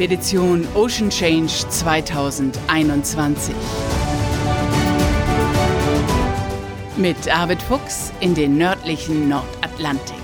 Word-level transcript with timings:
Expedition 0.00 0.66
Ocean 0.74 1.10
Change 1.10 1.68
2021. 1.68 3.54
Mit 6.96 7.28
Arvid 7.28 7.60
Fuchs 7.60 8.10
in 8.20 8.34
den 8.34 8.56
nördlichen 8.56 9.28
Nordatlantik. 9.28 10.16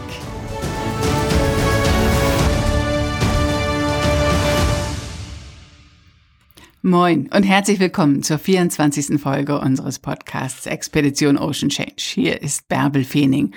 Moin 6.80 7.28
und 7.34 7.42
herzlich 7.42 7.78
willkommen 7.78 8.22
zur 8.22 8.38
24. 8.38 9.20
Folge 9.20 9.60
unseres 9.60 9.98
Podcasts 9.98 10.64
Expedition 10.64 11.36
Ocean 11.36 11.68
Change. 11.68 11.96
Hier 11.98 12.40
ist 12.40 12.66
Bärbel 12.68 13.04
Feening 13.04 13.54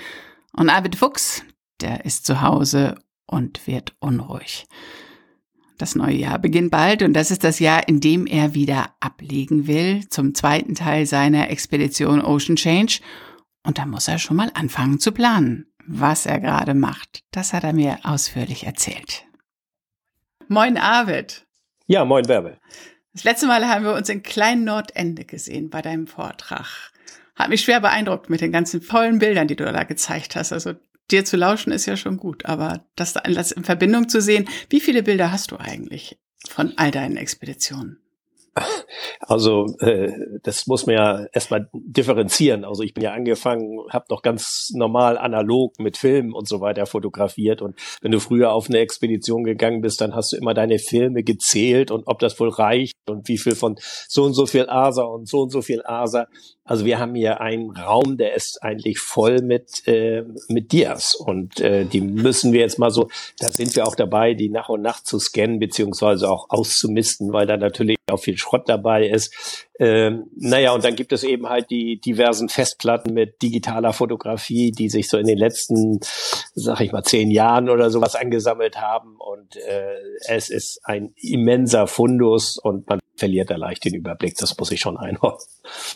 und 0.52 0.68
Arvid 0.68 0.96
Fuchs, 0.96 1.42
der 1.80 2.04
ist 2.04 2.26
zu 2.26 2.42
Hause 2.42 2.96
und 3.24 3.66
wird 3.66 3.94
unruhig. 4.00 4.66
Das 5.80 5.94
neue 5.94 6.16
Jahr 6.16 6.38
beginnt 6.38 6.70
bald 6.70 7.02
und 7.02 7.14
das 7.14 7.30
ist 7.30 7.42
das 7.42 7.58
Jahr, 7.58 7.88
in 7.88 8.00
dem 8.00 8.26
er 8.26 8.52
wieder 8.52 8.90
ablegen 9.00 9.66
will 9.66 10.06
zum 10.10 10.34
zweiten 10.34 10.74
Teil 10.74 11.06
seiner 11.06 11.48
Expedition 11.48 12.20
Ocean 12.20 12.56
Change. 12.56 13.00
Und 13.62 13.78
da 13.78 13.86
muss 13.86 14.06
er 14.06 14.18
schon 14.18 14.36
mal 14.36 14.50
anfangen 14.52 15.00
zu 15.00 15.10
planen. 15.10 15.72
Was 15.86 16.26
er 16.26 16.38
gerade 16.38 16.74
macht, 16.74 17.22
das 17.30 17.54
hat 17.54 17.64
er 17.64 17.72
mir 17.72 17.98
ausführlich 18.02 18.64
erzählt. 18.64 19.24
Moin 20.48 20.76
Arvid. 20.76 21.46
Ja, 21.86 22.04
moin 22.04 22.26
Bärbel. 22.26 22.58
Das 23.14 23.24
letzte 23.24 23.46
Mal 23.46 23.66
haben 23.66 23.86
wir 23.86 23.94
uns 23.94 24.10
in 24.10 24.22
Klein 24.22 24.64
Nordende 24.64 25.24
gesehen 25.24 25.70
bei 25.70 25.80
deinem 25.80 26.06
Vortrag. 26.06 26.92
Hat 27.34 27.48
mich 27.48 27.62
schwer 27.62 27.80
beeindruckt 27.80 28.28
mit 28.28 28.42
den 28.42 28.52
ganzen 28.52 28.82
vollen 28.82 29.18
Bildern, 29.18 29.48
die 29.48 29.56
du 29.56 29.64
da 29.64 29.84
gezeigt 29.84 30.36
hast. 30.36 30.52
Also 30.52 30.74
dir 31.10 31.24
zu 31.24 31.36
lauschen 31.36 31.72
ist 31.72 31.86
ja 31.86 31.96
schon 31.96 32.16
gut, 32.16 32.46
aber 32.46 32.84
das 32.96 33.16
alles 33.16 33.52
in 33.52 33.64
Verbindung 33.64 34.08
zu 34.08 34.20
sehen, 34.20 34.48
wie 34.68 34.80
viele 34.80 35.02
Bilder 35.02 35.32
hast 35.32 35.50
du 35.50 35.56
eigentlich 35.56 36.18
von 36.48 36.72
all 36.76 36.90
deinen 36.90 37.16
Expeditionen? 37.16 37.98
Also 39.20 39.66
äh, 39.78 40.12
das 40.42 40.66
muss 40.66 40.86
man 40.86 40.96
ja 40.96 41.26
erstmal 41.32 41.68
differenzieren. 41.72 42.64
Also 42.64 42.82
ich 42.82 42.94
bin 42.94 43.04
ja 43.04 43.12
angefangen, 43.12 43.78
habe 43.90 44.06
noch 44.10 44.22
ganz 44.22 44.70
normal 44.74 45.18
analog 45.18 45.78
mit 45.78 45.96
Filmen 45.96 46.32
und 46.32 46.48
so 46.48 46.60
weiter 46.60 46.86
fotografiert. 46.86 47.62
Und 47.62 47.78
wenn 48.02 48.10
du 48.10 48.18
früher 48.18 48.52
auf 48.52 48.68
eine 48.68 48.78
Expedition 48.78 49.44
gegangen 49.44 49.82
bist, 49.82 50.00
dann 50.00 50.14
hast 50.14 50.32
du 50.32 50.36
immer 50.36 50.54
deine 50.54 50.78
Filme 50.78 51.22
gezählt 51.22 51.90
und 51.90 52.04
ob 52.06 52.18
das 52.18 52.38
wohl 52.40 52.48
reicht 52.48 52.94
und 53.08 53.28
wie 53.28 53.38
viel 53.38 53.54
von 53.54 53.76
so 54.08 54.24
und 54.24 54.34
so 54.34 54.46
viel 54.46 54.68
ASA 54.68 55.04
und 55.04 55.28
so 55.28 55.42
und 55.42 55.50
so 55.50 55.62
viel 55.62 55.82
ASA. 55.84 56.26
Also 56.70 56.84
wir 56.84 57.00
haben 57.00 57.16
hier 57.16 57.40
einen 57.40 57.72
Raum, 57.72 58.16
der 58.16 58.36
ist 58.36 58.62
eigentlich 58.62 59.00
voll 59.00 59.42
mit, 59.42 59.88
äh, 59.88 60.22
mit 60.46 60.70
Dias 60.70 61.16
und 61.16 61.58
äh, 61.58 61.84
die 61.84 62.00
müssen 62.00 62.52
wir 62.52 62.60
jetzt 62.60 62.78
mal 62.78 62.92
so, 62.92 63.08
da 63.40 63.50
sind 63.50 63.74
wir 63.74 63.88
auch 63.88 63.96
dabei, 63.96 64.34
die 64.34 64.50
nach 64.50 64.68
und 64.68 64.80
nach 64.80 65.02
zu 65.02 65.18
scannen 65.18 65.58
beziehungsweise 65.58 66.30
auch 66.30 66.48
auszumisten, 66.48 67.32
weil 67.32 67.48
da 67.48 67.56
natürlich 67.56 67.96
auch 68.08 68.20
viel 68.20 68.38
Schrott 68.38 68.68
dabei 68.68 69.08
ist. 69.08 69.66
Ähm, 69.80 70.26
naja, 70.36 70.72
und 70.72 70.84
dann 70.84 70.94
gibt 70.94 71.12
es 71.12 71.24
eben 71.24 71.48
halt 71.48 71.70
die 71.70 72.00
diversen 72.00 72.48
Festplatten 72.48 73.14
mit 73.14 73.42
digitaler 73.42 73.92
Fotografie, 73.92 74.70
die 74.70 74.88
sich 74.88 75.08
so 75.08 75.18
in 75.18 75.26
den 75.26 75.38
letzten, 75.38 75.98
sag 76.54 76.82
ich 76.82 76.92
mal, 76.92 77.02
zehn 77.02 77.32
Jahren 77.32 77.68
oder 77.68 77.90
sowas 77.90 78.14
angesammelt 78.14 78.80
haben. 78.80 79.16
Und 79.16 79.56
äh, 79.56 79.96
es 80.28 80.50
ist 80.50 80.82
ein 80.84 81.14
immenser 81.16 81.88
Fundus 81.88 82.58
und 82.58 82.88
man 82.88 83.00
verliert 83.20 83.50
da 83.50 83.56
leicht 83.56 83.84
den 83.84 83.94
Überblick. 83.94 84.36
Das 84.38 84.56
muss 84.58 84.72
ich 84.72 84.80
schon 84.80 84.96
einordnen. 84.96 85.46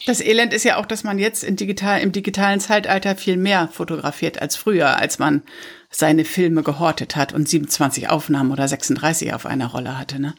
Das 0.06 0.20
Elend 0.20 0.52
ist 0.52 0.64
ja 0.64 0.76
auch, 0.76 0.86
dass 0.86 1.02
man 1.02 1.18
jetzt 1.18 1.44
digital, 1.58 2.00
im 2.00 2.12
digitalen 2.12 2.60
Zeitalter 2.60 3.16
viel 3.16 3.36
mehr 3.36 3.68
fotografiert 3.68 4.40
als 4.40 4.54
früher, 4.54 4.98
als 4.98 5.18
man 5.18 5.42
seine 5.90 6.24
Filme 6.24 6.62
gehortet 6.62 7.16
hat 7.16 7.32
und 7.32 7.48
27 7.48 8.10
Aufnahmen 8.10 8.52
oder 8.52 8.68
36 8.68 9.34
auf 9.34 9.46
einer 9.46 9.66
Rolle 9.66 9.98
hatte. 9.98 10.20
Ne? 10.20 10.34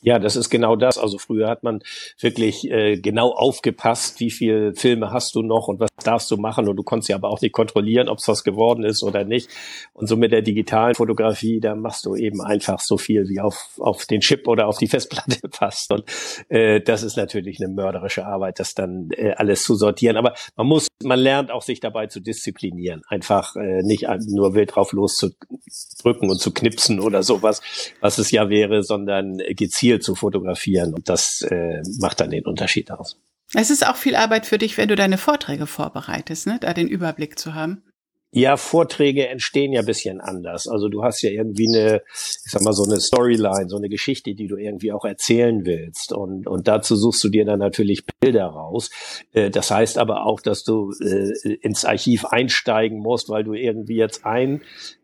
Ja, 0.00 0.20
das 0.20 0.36
ist 0.36 0.48
genau 0.48 0.76
das. 0.76 0.96
Also 0.96 1.18
früher 1.18 1.48
hat 1.48 1.64
man 1.64 1.80
wirklich 2.20 2.70
äh, 2.70 2.98
genau 2.98 3.32
aufgepasst, 3.32 4.20
wie 4.20 4.30
viel 4.30 4.72
Filme 4.74 5.10
hast 5.10 5.34
du 5.34 5.42
noch 5.42 5.66
und 5.66 5.80
was 5.80 5.90
darfst 6.04 6.30
du 6.30 6.36
machen. 6.36 6.68
Und 6.68 6.76
du 6.76 6.84
konntest 6.84 7.08
ja 7.08 7.16
aber 7.16 7.30
auch 7.30 7.40
nicht 7.40 7.52
kontrollieren, 7.52 8.08
ob 8.08 8.18
es 8.18 8.28
was 8.28 8.44
geworden 8.44 8.84
ist 8.84 9.02
oder 9.02 9.24
nicht. 9.24 9.50
Und 9.94 10.06
so 10.06 10.16
mit 10.16 10.30
der 10.30 10.42
digitalen 10.42 10.94
Fotografie, 10.94 11.58
da 11.58 11.74
machst 11.74 12.06
du 12.06 12.14
eben 12.14 12.40
einfach 12.40 12.78
so 12.78 12.96
viel, 12.96 13.28
wie 13.28 13.40
auf, 13.40 13.72
auf 13.78 14.06
den 14.06 14.20
Chip 14.20 14.46
oder 14.46 14.68
auf 14.68 14.78
die 14.78 14.86
Festplatte 14.86 15.48
passt. 15.50 15.92
Und 15.92 16.04
äh, 16.48 16.80
das 16.80 17.02
ist 17.02 17.16
natürlich 17.16 17.58
eine 17.60 17.72
mörderische 17.74 18.24
Arbeit, 18.24 18.60
das 18.60 18.74
dann 18.74 19.08
äh, 19.16 19.32
alles 19.32 19.64
zu 19.64 19.74
sortieren. 19.74 20.16
Aber 20.16 20.34
man 20.56 20.68
muss, 20.68 20.86
man 21.02 21.18
lernt 21.18 21.50
auch 21.50 21.62
sich 21.62 21.80
dabei 21.80 22.06
zu 22.06 22.20
disziplinieren. 22.20 23.02
Einfach 23.08 23.56
äh, 23.56 23.82
nicht 23.82 24.06
nur 24.28 24.54
wild 24.54 24.76
drauf 24.76 24.92
loszudrücken 24.92 26.30
und 26.30 26.38
zu 26.38 26.52
knipsen 26.52 27.00
oder 27.00 27.24
sowas, 27.24 27.62
was 28.00 28.18
es 28.18 28.30
ja 28.30 28.48
wäre, 28.48 28.84
sondern 28.84 29.38
gezielt 29.56 29.87
viel 29.88 30.00
zu 30.00 30.14
fotografieren 30.14 30.92
und 30.92 31.08
das 31.08 31.40
äh, 31.42 31.80
macht 31.98 32.20
dann 32.20 32.30
den 32.30 32.44
Unterschied 32.44 32.90
aus. 32.90 33.16
Es 33.54 33.70
ist 33.70 33.86
auch 33.86 33.96
viel 33.96 34.16
Arbeit 34.16 34.44
für 34.44 34.58
dich, 34.58 34.76
wenn 34.76 34.88
du 34.88 34.96
deine 34.96 35.16
Vorträge 35.16 35.66
vorbereitest, 35.66 36.46
ne? 36.46 36.58
da 36.60 36.74
den 36.74 36.88
Überblick 36.88 37.38
zu 37.38 37.54
haben. 37.54 37.82
Ja, 38.30 38.58
Vorträge 38.58 39.26
entstehen 39.26 39.72
ja 39.72 39.80
bisschen 39.80 40.20
anders. 40.20 40.68
Also 40.68 40.90
du 40.90 41.02
hast 41.02 41.22
ja 41.22 41.30
irgendwie 41.30 41.66
eine, 41.66 42.02
ich 42.12 42.50
sag 42.50 42.60
mal, 42.60 42.74
so 42.74 42.84
eine 42.84 43.00
Storyline, 43.00 43.70
so 43.70 43.78
eine 43.78 43.88
Geschichte, 43.88 44.34
die 44.34 44.48
du 44.48 44.58
irgendwie 44.58 44.92
auch 44.92 45.06
erzählen 45.06 45.64
willst. 45.64 46.12
Und, 46.12 46.46
und 46.46 46.68
dazu 46.68 46.94
suchst 46.94 47.24
du 47.24 47.30
dir 47.30 47.46
dann 47.46 47.58
natürlich 47.58 48.04
Bilder 48.20 48.44
raus. 48.44 48.90
Äh, 49.32 49.48
das 49.48 49.70
heißt 49.70 49.96
aber 49.96 50.26
auch, 50.26 50.42
dass 50.42 50.62
du 50.62 50.92
äh, 51.00 51.54
ins 51.62 51.86
Archiv 51.86 52.26
einsteigen 52.26 52.98
musst, 52.98 53.30
weil 53.30 53.44
du 53.44 53.54
irgendwie 53.54 53.96
jetzt 53.96 54.26
ein 54.26 54.60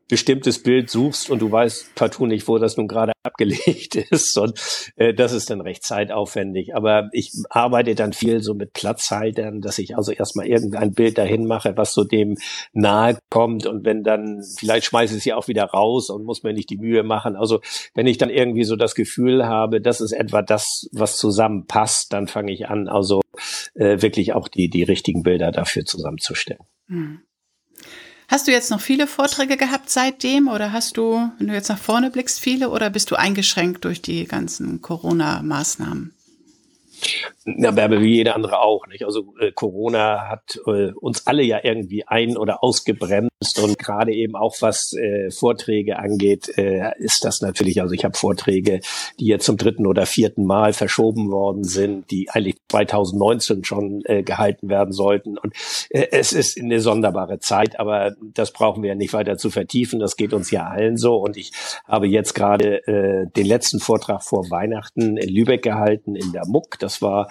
bestimmtes 0.08 0.62
Bild 0.62 0.90
suchst 0.90 1.30
und 1.30 1.40
du 1.40 1.50
weißt 1.50 1.94
partout 1.94 2.26
nicht, 2.26 2.46
wo 2.46 2.58
das 2.58 2.76
nun 2.76 2.88
gerade 2.88 3.12
abgelegt 3.22 3.96
ist. 3.96 4.36
Und 4.38 4.60
äh, 4.96 5.14
das 5.14 5.32
ist 5.32 5.50
dann 5.50 5.60
recht 5.60 5.82
zeitaufwendig. 5.82 6.74
Aber 6.74 7.08
ich 7.12 7.32
arbeite 7.50 7.94
dann 7.94 8.12
viel 8.12 8.42
so 8.42 8.54
mit 8.54 8.72
Platzhaltern, 8.72 9.60
dass 9.60 9.78
ich 9.78 9.96
also 9.96 10.12
erstmal 10.12 10.46
irgendein 10.46 10.92
Bild 10.92 11.18
dahin 11.18 11.46
mache, 11.46 11.76
was 11.76 11.94
so 11.94 12.04
dem 12.04 12.36
nahe 12.72 13.18
kommt. 13.30 13.66
Und 13.66 13.84
wenn 13.84 14.02
dann, 14.02 14.42
vielleicht 14.58 14.86
schmeiße 14.86 15.14
ich 15.14 15.20
es 15.20 15.24
ja 15.24 15.36
auch 15.36 15.48
wieder 15.48 15.64
raus 15.64 16.10
und 16.10 16.24
muss 16.24 16.42
mir 16.42 16.52
nicht 16.52 16.70
die 16.70 16.78
Mühe 16.78 17.02
machen. 17.02 17.36
Also 17.36 17.60
wenn 17.94 18.06
ich 18.06 18.18
dann 18.18 18.30
irgendwie 18.30 18.64
so 18.64 18.76
das 18.76 18.94
Gefühl 18.94 19.46
habe, 19.46 19.80
das 19.80 20.00
ist 20.00 20.12
etwa 20.12 20.42
das, 20.42 20.86
was 20.92 21.16
zusammenpasst, 21.16 22.12
dann 22.12 22.26
fange 22.26 22.52
ich 22.52 22.68
an, 22.68 22.88
also 22.88 23.22
äh, 23.74 24.02
wirklich 24.02 24.34
auch 24.34 24.48
die, 24.48 24.68
die 24.68 24.82
richtigen 24.82 25.22
Bilder 25.22 25.50
dafür 25.50 25.84
zusammenzustellen. 25.84 26.60
Hm. 26.88 27.22
Hast 28.28 28.46
du 28.46 28.52
jetzt 28.52 28.70
noch 28.70 28.80
viele 28.80 29.06
Vorträge 29.06 29.56
gehabt 29.56 29.90
seitdem 29.90 30.48
oder 30.48 30.72
hast 30.72 30.96
du, 30.96 31.30
wenn 31.38 31.48
du 31.48 31.54
jetzt 31.54 31.68
nach 31.68 31.78
vorne 31.78 32.10
blickst, 32.10 32.40
viele 32.40 32.70
oder 32.70 32.90
bist 32.90 33.10
du 33.10 33.16
eingeschränkt 33.16 33.84
durch 33.84 34.00
die 34.00 34.24
ganzen 34.24 34.80
Corona-Maßnahmen? 34.80 36.14
Na, 37.46 37.72
Bärbe, 37.72 38.00
wie 38.00 38.16
jeder 38.16 38.34
andere 38.36 38.60
auch, 38.60 38.86
nicht? 38.86 39.04
Also 39.04 39.34
äh, 39.38 39.52
Corona 39.52 40.30
hat 40.30 40.58
äh, 40.66 40.92
uns 40.92 41.26
alle 41.26 41.42
ja 41.42 41.60
irgendwie 41.62 42.06
ein- 42.06 42.38
oder 42.38 42.64
ausgebremst 42.64 43.58
und 43.62 43.78
gerade 43.78 44.14
eben 44.14 44.34
auch 44.34 44.56
was 44.60 44.94
äh, 44.94 45.30
Vorträge 45.30 45.98
angeht, 45.98 46.56
äh, 46.56 46.92
ist 46.98 47.22
das 47.24 47.42
natürlich, 47.42 47.82
also 47.82 47.92
ich 47.92 48.04
habe 48.04 48.16
Vorträge, 48.16 48.80
die 49.20 49.26
jetzt 49.26 49.44
zum 49.44 49.58
dritten 49.58 49.86
oder 49.86 50.06
vierten 50.06 50.46
Mal 50.46 50.72
verschoben 50.72 51.30
worden 51.30 51.64
sind, 51.64 52.10
die 52.10 52.30
eigentlich 52.30 52.56
2019 52.70 53.64
schon 53.64 54.02
äh, 54.06 54.22
gehalten 54.22 54.70
werden 54.70 54.92
sollten. 54.92 55.36
Und 55.36 55.52
äh, 55.90 56.06
es 56.12 56.32
ist 56.32 56.58
eine 56.58 56.80
sonderbare 56.80 57.40
Zeit, 57.40 57.78
aber 57.78 58.14
das 58.32 58.52
brauchen 58.52 58.82
wir 58.82 58.90
ja 58.90 58.96
nicht 58.96 59.12
weiter 59.12 59.36
zu 59.36 59.50
vertiefen. 59.50 59.98
Das 59.98 60.16
geht 60.16 60.32
uns 60.32 60.50
ja 60.50 60.66
allen 60.66 60.96
so. 60.96 61.16
Und 61.16 61.36
ich 61.36 61.52
habe 61.86 62.06
jetzt 62.06 62.34
gerade 62.34 62.80
den 62.86 63.46
letzten 63.46 63.80
Vortrag 63.80 64.22
vor 64.22 64.50
Weihnachten 64.50 65.16
in 65.16 65.28
Lübeck 65.28 65.62
gehalten, 65.62 66.16
in 66.16 66.32
der 66.32 66.46
Muck. 66.46 66.78
Das 66.78 67.02
war 67.02 67.28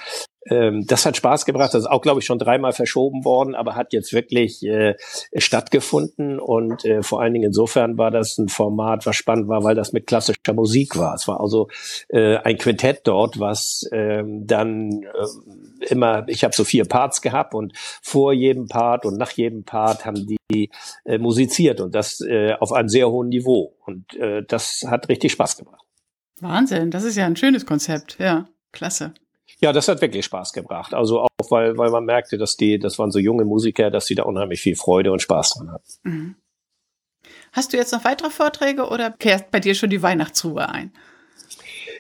ähm, 0.50 0.86
das 0.88 1.06
hat 1.06 1.16
Spaß 1.16 1.46
gebracht. 1.46 1.74
Das 1.74 1.81
ist 1.81 1.90
auch, 1.90 2.02
glaube 2.02 2.19
ich, 2.19 2.25
schon 2.25 2.40
dreimal 2.40 2.74
verschoben 2.74 3.24
worden, 3.24 3.56
aber 3.56 3.75
hat 3.75 3.94
jetzt 3.94 4.14
wirklich 4.14 4.64
äh, 4.64 4.96
stattgefunden. 5.38 6.39
Und 6.39 6.83
äh, 6.86 7.01
vor 7.01 7.22
allen 7.22 7.33
Dingen 7.33 7.45
insofern 7.45 7.98
war 7.98 8.12
das 8.12 8.38
ein 8.38 8.50
Format, 8.50 9.06
was 9.06 9.16
spannend 9.16 9.48
war, 9.48 9.63
weil 9.63 9.75
das 9.75 9.94
mit 9.94 10.07
klassischer 10.07 10.54
Musik 10.54 10.98
war. 10.98 11.16
Es 11.16 11.27
war 11.27 11.39
also 11.39 11.69
äh, 12.10 12.38
ein 12.38 12.57
Quintett 12.57 13.01
dort, 13.06 13.39
was 13.39 13.83
äh, 13.92 14.24
dann 14.25 15.04
äh, 15.04 15.86
immer, 15.89 16.27
ich 16.27 16.44
habe 16.44 16.54
so 16.54 16.63
vier 16.63 16.86
Parts 16.86 17.22
gehabt 17.22 17.54
und 17.54 17.74
vor 18.01 18.33
jedem 18.33 18.68
Part 18.68 19.06
und 19.06 19.18
nach 19.18 19.31
jedem 19.31 19.63
Part 19.63 20.06
haben 20.06 20.27
die 20.27 20.69
äh, 21.06 21.18
musiziert 21.18 21.80
und 21.80 21.95
das 21.95 22.19
äh, 22.22 22.54
auf 22.60 22.74
einem 22.74 22.89
sehr 22.89 23.10
hohen 23.10 23.30
Niveau. 23.30 23.75
Und 23.86 24.16
äh, 24.16 24.44
das 24.45 24.86
hat 24.88 25.07
richtig 25.10 25.31
Spaß 25.31 25.57
gemacht. 25.57 25.81
Wahnsinn, 26.42 26.92
das 26.92 27.04
ist 27.06 27.16
ja 27.16 27.25
ein 27.25 27.38
schönes 27.38 27.66
Konzept. 27.66 28.18
Ja, 28.19 28.45
klasse. 28.74 29.13
Ja, 29.63 29.71
das 29.71 29.88
hat 29.88 30.01
wirklich 30.01 30.25
Spaß 30.25 30.51
gebracht. 30.51 30.94
Also 30.94 31.21
auch, 31.21 31.30
weil, 31.50 31.77
weil 31.77 31.89
man 31.89 32.04
merkte, 32.04 32.38
dass 32.38 32.57
die, 32.57 32.80
das 32.80 33.00
waren 33.00 33.12
so 33.12 33.19
junge 33.19 33.45
Musiker, 33.45 33.89
dass 33.89 34.06
sie 34.06 34.13
da 34.13 34.24
unheimlich 34.24 34.60
viel 34.60 34.75
Freude 34.75 35.13
und 35.13 35.21
Spaß 35.21 35.54
dran 35.54 35.71
hatten. 35.71 35.86
Mhm. 36.04 36.36
Hast 37.54 37.71
du 37.71 37.77
jetzt 37.77 37.94
noch 37.94 38.04
weitere 38.04 38.30
Vorträge 38.30 38.89
oder 38.89 39.12
kehrt 39.12 39.51
bei 39.51 39.62
dir 39.62 39.74
schon 39.74 39.89
die 39.89 40.01
Weihnachtsruhe 40.01 40.68
ein? 40.68 40.92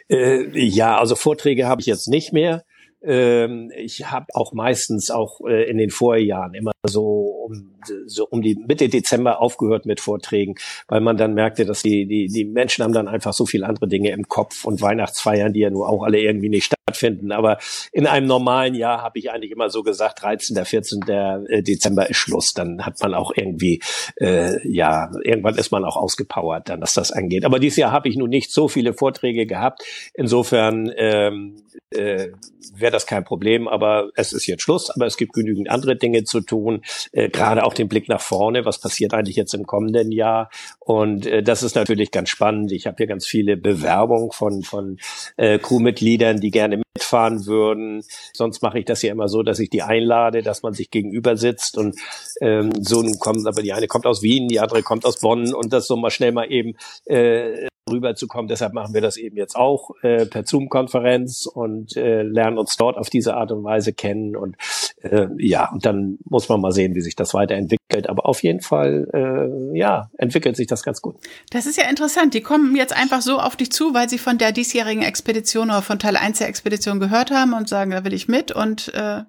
Äh, 0.09 0.59
ja, 0.59 0.97
also 0.97 1.15
Vorträge 1.15 1.65
habe 1.65 1.79
ich 1.79 1.87
jetzt 1.87 2.09
nicht 2.09 2.33
mehr. 2.33 2.65
Ähm, 3.03 3.71
ich 3.75 4.09
habe 4.09 4.27
auch 4.33 4.53
meistens 4.53 5.11
auch 5.11 5.41
äh, 5.47 5.69
in 5.69 5.77
den 5.77 5.89
Vorjahren 5.89 6.53
immer 6.53 6.71
so 6.85 7.43
um, 7.45 7.73
so 8.05 8.27
um 8.29 8.41
die 8.41 8.55
Mitte 8.55 8.89
Dezember 8.89 9.41
aufgehört 9.41 9.85
mit 9.85 9.99
Vorträgen, 9.99 10.55
weil 10.87 11.01
man 11.01 11.17
dann 11.17 11.33
merkte, 11.33 11.65
dass 11.65 11.81
die, 11.81 12.05
die, 12.05 12.27
die 12.27 12.45
Menschen 12.45 12.83
haben 12.83 12.93
dann 12.93 13.07
einfach 13.07 13.33
so 13.33 13.45
viele 13.45 13.67
andere 13.67 13.87
Dinge 13.87 14.11
im 14.11 14.27
Kopf 14.27 14.65
und 14.65 14.81
Weihnachtsfeiern, 14.81 15.53
die 15.53 15.61
ja 15.61 15.69
nur 15.69 15.89
auch 15.89 16.03
alle 16.03 16.19
irgendwie 16.19 16.49
nicht 16.49 16.65
stattfinden. 16.65 17.31
Aber 17.31 17.57
in 17.91 18.07
einem 18.07 18.27
normalen 18.27 18.75
Jahr 18.75 19.01
habe 19.01 19.19
ich 19.19 19.31
eigentlich 19.31 19.51
immer 19.51 19.69
so 19.69 19.83
gesagt, 19.83 20.21
13., 20.23 20.63
14. 20.63 21.01
Äh, 21.07 21.63
Dezember 21.63 22.09
ist 22.09 22.17
Schluss. 22.17 22.53
Dann 22.53 22.85
hat 22.85 23.01
man 23.01 23.13
auch 23.13 23.31
irgendwie, 23.35 23.81
äh, 24.19 24.65
ja, 24.67 25.11
irgendwann 25.23 25.55
ist 25.55 25.71
man 25.71 25.85
auch 25.85 25.97
ausgepowert, 25.97 26.69
dann, 26.69 26.81
was 26.81 26.93
das 26.93 27.11
angeht. 27.11 27.45
Aber 27.45 27.59
dieses 27.59 27.77
Jahr 27.77 27.91
habe 27.91 28.09
ich 28.09 28.15
nun 28.15 28.29
nicht 28.29 28.51
so 28.51 28.67
viele 28.67 28.93
Vorträge 28.93 29.45
gehabt. 29.45 29.83
Insofern 30.13 30.91
ähm, 30.95 31.57
äh, 31.91 32.29
wäre 32.75 32.91
das 32.91 33.05
kein 33.05 33.23
Problem, 33.23 33.67
aber 33.67 34.09
es 34.15 34.33
ist 34.33 34.47
jetzt 34.47 34.63
Schluss, 34.63 34.89
aber 34.89 35.05
es 35.05 35.17
gibt 35.17 35.33
genügend 35.33 35.69
andere 35.69 35.95
Dinge 35.95 36.23
zu 36.23 36.41
tun, 36.41 36.81
äh, 37.11 37.29
gerade 37.29 37.63
auch 37.65 37.73
den 37.73 37.87
Blick 37.87 38.09
nach 38.09 38.21
vorne, 38.21 38.65
was 38.65 38.79
passiert 38.79 39.13
eigentlich 39.13 39.35
jetzt 39.35 39.53
im 39.53 39.65
kommenden 39.65 40.11
Jahr? 40.11 40.49
Und 40.79 41.25
äh, 41.25 41.43
das 41.43 41.63
ist 41.63 41.75
natürlich 41.75 42.11
ganz 42.11 42.29
spannend. 42.29 42.71
Ich 42.71 42.87
habe 42.87 42.97
hier 42.97 43.07
ganz 43.07 43.27
viele 43.27 43.57
Bewerbungen 43.57 44.31
von, 44.31 44.63
von 44.63 44.97
äh, 45.37 45.59
Crewmitgliedern, 45.59 46.39
die 46.39 46.51
gerne 46.51 46.81
mitfahren 46.95 47.45
würden. 47.45 48.03
Sonst 48.33 48.61
mache 48.61 48.79
ich 48.79 48.85
das 48.85 49.01
ja 49.01 49.11
immer 49.11 49.27
so, 49.27 49.43
dass 49.43 49.59
ich 49.59 49.69
die 49.69 49.81
einlade, 49.81 50.41
dass 50.41 50.63
man 50.63 50.73
sich 50.73 50.91
gegenüber 50.91 51.37
sitzt. 51.37 51.77
Und 51.77 51.95
ähm, 52.41 52.71
so 52.81 53.03
kommt, 53.19 53.47
aber 53.47 53.61
die 53.61 53.73
eine 53.73 53.87
kommt 53.87 54.05
aus 54.05 54.21
Wien, 54.21 54.47
die 54.47 54.59
andere 54.59 54.83
kommt 54.83 55.05
aus 55.05 55.19
Bonn. 55.19 55.53
Und 55.53 55.73
das 55.73 55.87
so 55.87 55.95
mal 55.95 56.11
schnell 56.11 56.31
mal 56.31 56.51
eben 56.51 56.75
äh, 57.05 57.67
rüberzukommen. 57.89 58.47
Deshalb 58.47 58.73
machen 58.73 58.93
wir 58.93 59.01
das 59.01 59.17
eben 59.17 59.35
jetzt 59.37 59.55
auch 59.55 59.91
äh, 60.01 60.25
per 60.25 60.45
Zoom-Konferenz 60.45 61.45
und 61.45 61.97
äh, 61.97 62.23
lernen 62.23 62.57
uns 62.57 62.75
dort 62.77 62.97
auf 62.97 63.09
diese 63.09 63.35
Art 63.35 63.51
und 63.51 63.63
Weise 63.63 63.93
kennen. 63.93 64.35
Und 64.35 64.55
äh, 65.01 65.27
ja, 65.37 65.69
und 65.71 65.85
dann 65.85 66.17
muss 66.23 66.47
man 66.49 66.61
mal 66.61 66.71
sehen, 66.71 66.95
wie 66.95 67.01
sich 67.01 67.15
das 67.15 67.33
weiterentwickelt. 67.33 68.09
Aber 68.09 68.25
auf 68.25 68.41
jeden 68.43 68.61
Fall, 68.61 69.07
äh, 69.13 69.77
ja, 69.77 70.09
entwickelt 70.17 70.55
sich 70.55 70.67
das 70.67 70.83
ganz 70.83 71.01
gut. 71.01 71.15
Das 71.51 71.65
ist 71.65 71.77
ja 71.77 71.89
interessant. 71.89 72.33
Die 72.33 72.41
kommen 72.41 72.75
jetzt 72.75 72.95
einfach 72.95 73.21
so 73.21 73.39
auf 73.39 73.55
dich 73.55 73.71
zu, 73.71 73.93
weil 73.93 74.09
sie 74.09 74.17
von 74.17 74.37
der 74.37 74.51
diesjährigen 74.51 75.03
Expedition 75.03 75.69
oder 75.69 75.81
von 75.81 75.99
Teil 75.99 76.15
1 76.15 76.39
der 76.39 76.47
Expedition 76.47 76.99
gehört 76.99 77.31
haben 77.31 77.53
und 77.53 77.67
sagen, 77.67 77.91
da 77.91 78.05
will 78.05 78.13
ich 78.13 78.27
mit. 78.27 78.51
Und 78.51 78.93
äh, 78.93 79.23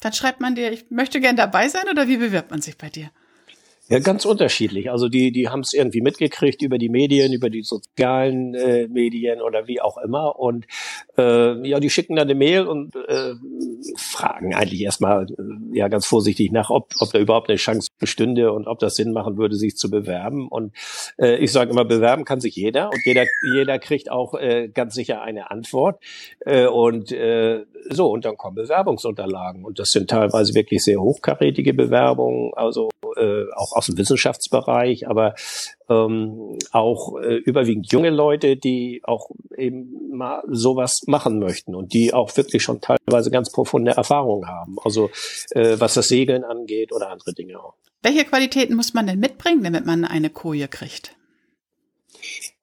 dann 0.00 0.12
schreibt 0.12 0.40
man 0.40 0.54
dir, 0.54 0.72
ich 0.72 0.90
möchte 0.90 1.20
gern 1.20 1.36
dabei 1.36 1.68
sein 1.68 1.84
oder 1.90 2.08
wie 2.08 2.16
bewirbt 2.16 2.50
man 2.50 2.60
sich 2.60 2.78
bei 2.78 2.88
dir? 2.88 3.10
Ja, 3.88 3.98
ganz 3.98 4.24
unterschiedlich. 4.24 4.90
Also 4.90 5.10
die, 5.10 5.30
die 5.30 5.50
haben 5.50 5.60
es 5.60 5.74
irgendwie 5.74 6.00
mitgekriegt 6.00 6.62
über 6.62 6.78
die 6.78 6.88
Medien, 6.88 7.34
über 7.34 7.50
die 7.50 7.62
sozialen 7.62 8.54
äh, 8.54 8.88
Medien 8.88 9.42
oder 9.42 9.66
wie 9.66 9.82
auch 9.82 9.98
immer. 9.98 10.38
Und 10.38 10.64
äh, 11.18 11.68
ja, 11.68 11.80
die 11.80 11.90
schicken 11.90 12.16
dann 12.16 12.26
eine 12.26 12.34
Mail 12.34 12.66
und 12.66 12.96
äh, 12.96 13.34
fragen 13.98 14.54
eigentlich 14.54 14.80
erstmal 14.80 15.26
äh, 15.26 15.76
ja 15.76 15.88
ganz 15.88 16.06
vorsichtig 16.06 16.50
nach, 16.50 16.70
ob, 16.70 16.92
ob 16.98 17.12
da 17.12 17.18
überhaupt 17.18 17.50
eine 17.50 17.58
Chance 17.58 17.90
bestünde 17.98 18.52
und 18.52 18.68
ob 18.68 18.78
das 18.78 18.94
Sinn 18.94 19.12
machen 19.12 19.36
würde, 19.36 19.56
sich 19.56 19.76
zu 19.76 19.90
bewerben. 19.90 20.48
Und 20.48 20.74
äh, 21.18 21.36
ich 21.36 21.52
sage 21.52 21.70
immer, 21.70 21.84
bewerben 21.84 22.24
kann 22.24 22.40
sich 22.40 22.56
jeder 22.56 22.88
und 22.88 23.00
jeder, 23.04 23.26
jeder 23.54 23.78
kriegt 23.78 24.10
auch 24.10 24.32
äh, 24.32 24.68
ganz 24.68 24.94
sicher 24.94 25.20
eine 25.20 25.50
Antwort. 25.50 26.02
Äh, 26.40 26.68
und 26.68 27.12
äh, 27.12 27.66
so, 27.90 28.10
und 28.10 28.24
dann 28.24 28.38
kommen 28.38 28.56
Bewerbungsunterlagen. 28.56 29.62
Und 29.62 29.78
das 29.78 29.90
sind 29.90 30.08
teilweise 30.08 30.54
wirklich 30.54 30.82
sehr 30.82 31.02
hochkarätige 31.02 31.74
Bewerbungen, 31.74 32.52
also 32.54 32.88
äh, 33.16 33.44
auch 33.54 33.72
aus 33.72 33.86
dem 33.86 33.98
Wissenschaftsbereich, 33.98 35.08
aber 35.08 35.34
ähm, 35.88 36.58
auch 36.72 37.18
äh, 37.20 37.36
überwiegend 37.36 37.90
junge 37.92 38.10
Leute, 38.10 38.56
die 38.56 39.02
auch 39.04 39.30
eben 39.56 40.16
mal 40.16 40.42
sowas 40.48 41.02
machen 41.06 41.38
möchten 41.38 41.74
und 41.74 41.92
die 41.92 42.14
auch 42.14 42.36
wirklich 42.36 42.62
schon 42.62 42.80
teilweise 42.80 43.30
ganz 43.30 43.50
profunde 43.50 43.92
Erfahrungen 43.92 44.48
haben. 44.48 44.76
Also 44.84 45.10
äh, 45.50 45.76
was 45.78 45.94
das 45.94 46.08
Segeln 46.08 46.44
angeht 46.44 46.92
oder 46.92 47.10
andere 47.10 47.32
Dinge 47.32 47.60
auch. 47.60 47.74
Welche 48.02 48.24
Qualitäten 48.24 48.74
muss 48.76 48.94
man 48.94 49.06
denn 49.06 49.18
mitbringen, 49.18 49.64
damit 49.64 49.86
man 49.86 50.04
eine 50.04 50.30
Koje 50.30 50.68
kriegt? 50.68 51.16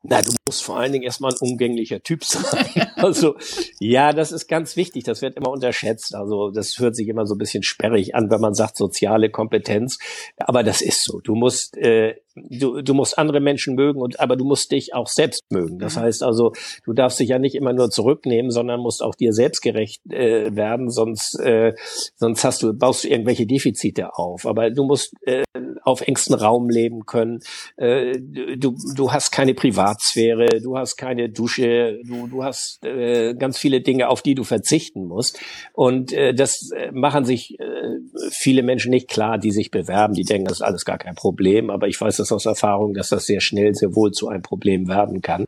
Na, 0.04 0.22
du 0.24 0.32
musst 0.48 0.64
vor 0.64 0.80
allen 0.80 0.92
Dingen 0.92 1.04
erstmal 1.04 1.32
ein 1.32 1.38
umgänglicher 1.40 2.02
Typ 2.02 2.24
sein. 2.26 2.92
Also, 2.96 3.36
ja, 3.80 4.14
das 4.14 4.32
ist 4.32 4.48
ganz 4.48 4.76
wichtig. 4.76 5.04
Das 5.04 5.22
wird 5.22 5.38
immer 5.38 5.52
unterschätzt. 5.52 6.16
Also, 6.16 6.50
das 6.50 6.80
hört 6.80 6.96
sich 6.96 7.08
immer 7.08 7.28
so 7.28 7.36
ein 7.36 7.38
bisschen 7.38 7.64
sperrig 7.64 8.16
an, 8.16 8.32
wenn 8.32 8.42
man 8.42 8.56
sagt 8.56 8.78
soziale 8.78 9.30
Kompetenz. 9.30 10.00
Aber 10.38 10.64
das 10.64 10.82
ist 10.82 11.04
so. 11.04 11.20
Du 11.20 11.36
musst 11.36 11.78
äh, 11.78 12.16
du, 12.36 12.82
du 12.82 12.94
musst 12.94 13.18
andere 13.18 13.40
Menschen 13.40 13.76
mögen 13.76 14.02
und 14.02 14.20
aber 14.20 14.36
du 14.36 14.46
musst 14.46 14.72
dich 14.72 14.94
auch 14.94 15.08
selbst 15.08 15.44
mögen. 15.52 15.80
Das 15.80 15.96
mhm. 15.96 16.02
heißt 16.02 16.24
also, 16.24 16.54
du 16.86 16.94
darfst 16.94 17.20
dich 17.20 17.30
ja 17.30 17.40
nicht 17.40 17.56
immer 17.56 17.74
nur 17.74 17.90
zurücknehmen, 17.90 18.52
sondern 18.52 18.80
musst 18.80 19.04
auch 19.04 19.16
dir 19.16 19.34
selbstgerecht 19.34 20.02
äh, 20.12 20.56
werden, 20.56 20.90
sonst 20.90 21.40
äh, 21.40 21.74
sonst 22.16 22.44
hast 22.44 22.64
du 22.64 22.74
baust 22.74 23.04
du 23.04 23.10
irgendwelche 23.10 23.46
Defizite 23.46 24.18
auf. 24.18 24.46
Aber 24.46 24.70
du 24.70 24.84
musst 24.86 25.14
äh, 25.26 25.44
auf 25.84 26.02
engstem 26.02 26.36
Raum 26.36 26.70
leben 26.70 27.06
können. 27.06 27.40
Äh, 27.78 28.20
du 28.20 28.76
du 28.96 29.12
hast 29.12 29.32
keine 29.32 29.54
Privatsphäre, 29.54 30.62
du 30.62 30.78
hast 30.78 30.96
keine 30.96 31.30
Dusche, 31.30 32.00
du 32.06 32.28
du 32.28 32.44
hast 32.44 32.84
äh, 32.86 33.34
ganz 33.36 33.58
viele 33.58 33.82
Dinge, 33.82 34.10
auf 34.10 34.22
die 34.22 34.36
du 34.36 34.44
verzichten 34.44 35.06
musst. 35.06 35.40
Und 35.74 36.14
äh, 36.14 36.34
das 36.34 36.72
äh, 36.72 36.92
machen 36.92 37.26
sich 37.26 37.60
äh, 37.60 37.66
viele 38.32 38.64
Menschen 38.64 38.92
nicht 38.92 39.08
klar, 39.08 39.38
die 39.38 39.52
sich 39.52 39.72
bewerben. 39.72 40.14
Die 40.14 40.24
denken, 40.24 40.46
das 40.46 40.58
ist 40.58 40.62
alles 40.62 40.86
gar 40.86 40.98
kein 40.98 41.16
Problem. 41.16 41.70
Aber 41.70 41.88
ich 41.88 42.00
weiß 42.00 42.18
das 42.22 42.32
aus 42.32 42.46
Erfahrung, 42.46 42.94
dass 42.94 43.10
das 43.10 43.26
sehr 43.26 43.42
schnell, 43.42 43.74
sehr 43.76 43.96
wohl 43.96 44.12
zu 44.12 44.30
einem 44.30 44.42
Problem 44.42 44.88
werden 44.88 45.22
kann. 45.22 45.46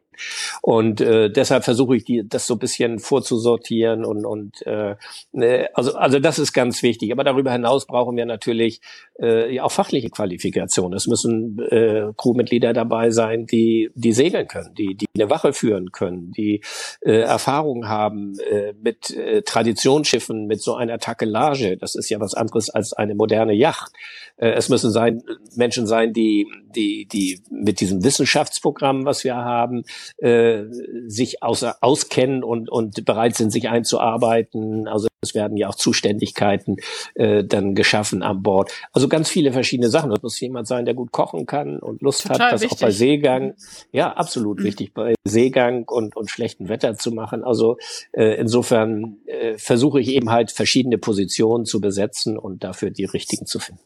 Und 0.61 1.01
äh, 1.01 1.29
deshalb 1.29 1.63
versuche 1.63 1.95
ich, 1.95 2.05
die, 2.05 2.23
das 2.27 2.45
so 2.45 2.55
ein 2.55 2.59
bisschen 2.59 2.99
vorzusortieren 2.99 4.05
und, 4.05 4.25
und 4.25 4.65
äh, 4.65 4.95
ne, 5.31 5.69
also, 5.73 5.95
also 5.95 6.19
das 6.19 6.39
ist 6.39 6.53
ganz 6.53 6.81
wichtig. 6.83 7.11
Aber 7.11 7.23
darüber 7.23 7.51
hinaus 7.51 7.85
brauchen 7.85 8.15
wir 8.15 8.25
natürlich 8.25 8.81
äh, 9.19 9.53
ja 9.53 9.63
auch 9.63 9.71
fachliche 9.71 10.09
Qualifikationen. 10.09 10.95
Es 10.95 11.07
müssen 11.07 11.59
äh, 11.69 12.11
Crewmitglieder 12.17 12.73
dabei 12.73 13.09
sein, 13.11 13.45
die, 13.45 13.91
die 13.95 14.13
segeln 14.13 14.47
können, 14.47 14.73
die, 14.75 14.95
die 14.95 15.05
eine 15.15 15.29
Wache 15.29 15.53
führen 15.53 15.91
können, 15.91 16.31
die 16.31 16.61
äh, 17.01 17.21
Erfahrung 17.21 17.87
haben 17.87 18.37
äh, 18.39 18.73
mit 18.81 19.11
äh, 19.11 19.41
Traditionsschiffen, 19.41 20.45
mit 20.45 20.61
so 20.61 20.75
einer 20.75 20.99
Takelage. 20.99 21.77
Das 21.77 21.95
ist 21.95 22.09
ja 22.09 22.19
was 22.19 22.33
anderes 22.33 22.69
als 22.69 22.93
eine 22.93 23.15
moderne 23.15 23.53
Yacht. 23.53 23.91
Äh, 24.37 24.51
es 24.51 24.69
müssen 24.69 24.91
sein, 24.91 25.23
Menschen 25.55 25.87
sein, 25.87 26.13
die, 26.13 26.47
die, 26.75 27.07
die 27.11 27.41
mit 27.49 27.79
diesem 27.79 28.03
Wissenschaftsprogramm, 28.03 29.05
was 29.05 29.23
wir 29.23 29.35
haben, 29.35 29.83
äh, 30.17 30.63
sich 31.07 31.43
außer, 31.43 31.77
auskennen 31.81 32.43
und, 32.43 32.69
und 32.69 33.05
bereit 33.05 33.35
sind, 33.35 33.51
sich 33.51 33.69
einzuarbeiten. 33.69 34.87
Also 34.87 35.07
es 35.21 35.33
werden 35.33 35.57
ja 35.57 35.69
auch 35.69 35.75
Zuständigkeiten 35.75 36.77
äh, 37.15 37.43
dann 37.43 37.75
geschaffen 37.75 38.23
an 38.23 38.43
Bord. 38.43 38.71
Also 38.91 39.07
ganz 39.07 39.29
viele 39.29 39.51
verschiedene 39.51 39.89
Sachen. 39.89 40.11
Das 40.11 40.21
muss 40.21 40.39
jemand 40.39 40.67
sein, 40.67 40.85
der 40.85 40.93
gut 40.93 41.11
kochen 41.11 41.45
kann 41.45 41.79
und 41.79 42.01
Lust 42.01 42.23
Total 42.23 42.39
hat, 42.39 42.53
das 42.53 42.61
wichtig. 42.61 42.77
auch 42.77 42.81
bei 42.81 42.91
Seegang, 42.91 43.55
ja, 43.91 44.13
absolut 44.13 44.59
mhm. 44.59 44.63
wichtig, 44.65 44.93
bei 44.93 45.15
Seegang 45.23 45.85
und, 45.87 46.15
und 46.15 46.29
schlechtem 46.29 46.69
Wetter 46.69 46.95
zu 46.95 47.11
machen. 47.11 47.43
Also 47.43 47.77
äh, 48.11 48.35
insofern 48.35 49.17
äh, 49.25 49.57
versuche 49.57 49.99
ich 49.99 50.09
eben 50.09 50.29
halt 50.29 50.51
verschiedene 50.51 50.97
Positionen 50.97 51.65
zu 51.65 51.81
besetzen 51.81 52.37
und 52.37 52.63
dafür 52.63 52.91
die 52.91 53.05
richtigen 53.05 53.45
zu 53.45 53.59
finden. 53.59 53.81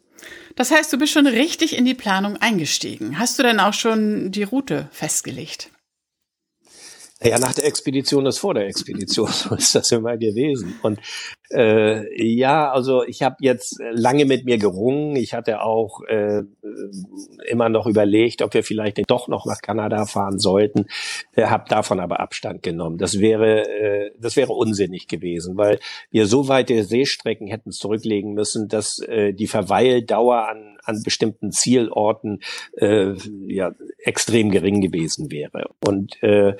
Das 0.56 0.72
heißt, 0.72 0.92
du 0.92 0.98
bist 0.98 1.14
schon 1.14 1.28
richtig 1.28 1.78
in 1.78 1.86
die 1.86 1.94
Planung 1.94 2.38
eingestiegen. 2.38 3.20
Hast 3.20 3.38
du 3.38 3.44
denn 3.44 3.60
auch 3.60 3.74
schon 3.74 4.32
die 4.32 4.44
Route 4.44 4.90
festgelegt? 4.92 5.70
Ja, 7.24 7.40
nach 7.40 7.54
der 7.54 7.66
Expedition 7.66 8.28
ist 8.28 8.38
vor 8.38 8.54
der 8.54 8.68
Expedition, 8.68 9.28
so 9.32 9.56
ist 9.56 9.74
das 9.74 9.92
immer 9.92 10.18
gewesen. 10.18 10.80
Und 10.84 11.00
äh, 11.52 12.24
ja, 12.24 12.72
also 12.72 13.04
ich 13.04 13.24
habe 13.24 13.38
jetzt 13.40 13.80
lange 13.92 14.26
mit 14.26 14.46
mir 14.46 14.58
gerungen. 14.58 15.16
Ich 15.16 15.34
hatte 15.34 15.62
auch 15.62 16.02
äh, 16.08 16.44
immer 17.48 17.70
noch 17.70 17.88
überlegt, 17.88 18.42
ob 18.42 18.54
wir 18.54 18.64
vielleicht 18.64 19.00
doch 19.10 19.28
noch 19.28 19.46
nach 19.46 19.62
Kanada 19.62 20.06
fahren 20.06 20.40
sollten. 20.40 20.88
Äh, 21.36 21.46
habe 21.46 21.66
davon 21.70 22.00
aber 22.00 22.20
Abstand 22.20 22.64
genommen. 22.64 22.98
Das 22.98 23.20
wäre, 23.20 23.68
äh, 23.68 24.12
das 24.20 24.36
wäre 24.36 24.54
unsinnig 24.54 25.08
gewesen, 25.08 25.58
weil 25.58 25.80
wir 26.12 26.28
so 26.28 26.48
weite 26.48 26.84
Seestrecken 26.84 27.48
hätten 27.48 27.72
zurücklegen 27.72 28.34
müssen, 28.34 28.68
dass 28.68 29.00
äh, 29.00 29.34
die 29.34 29.48
Verweildauer 29.48 30.48
an, 30.50 30.78
an 30.84 31.02
bestimmten 31.04 31.52
Zielorten 31.52 32.40
äh, 32.78 33.14
ja 33.48 33.72
extrem 34.00 34.52
gering 34.52 34.82
gewesen 34.82 35.32
wäre. 35.32 35.70
Und 35.86 36.22
äh, 36.24 36.56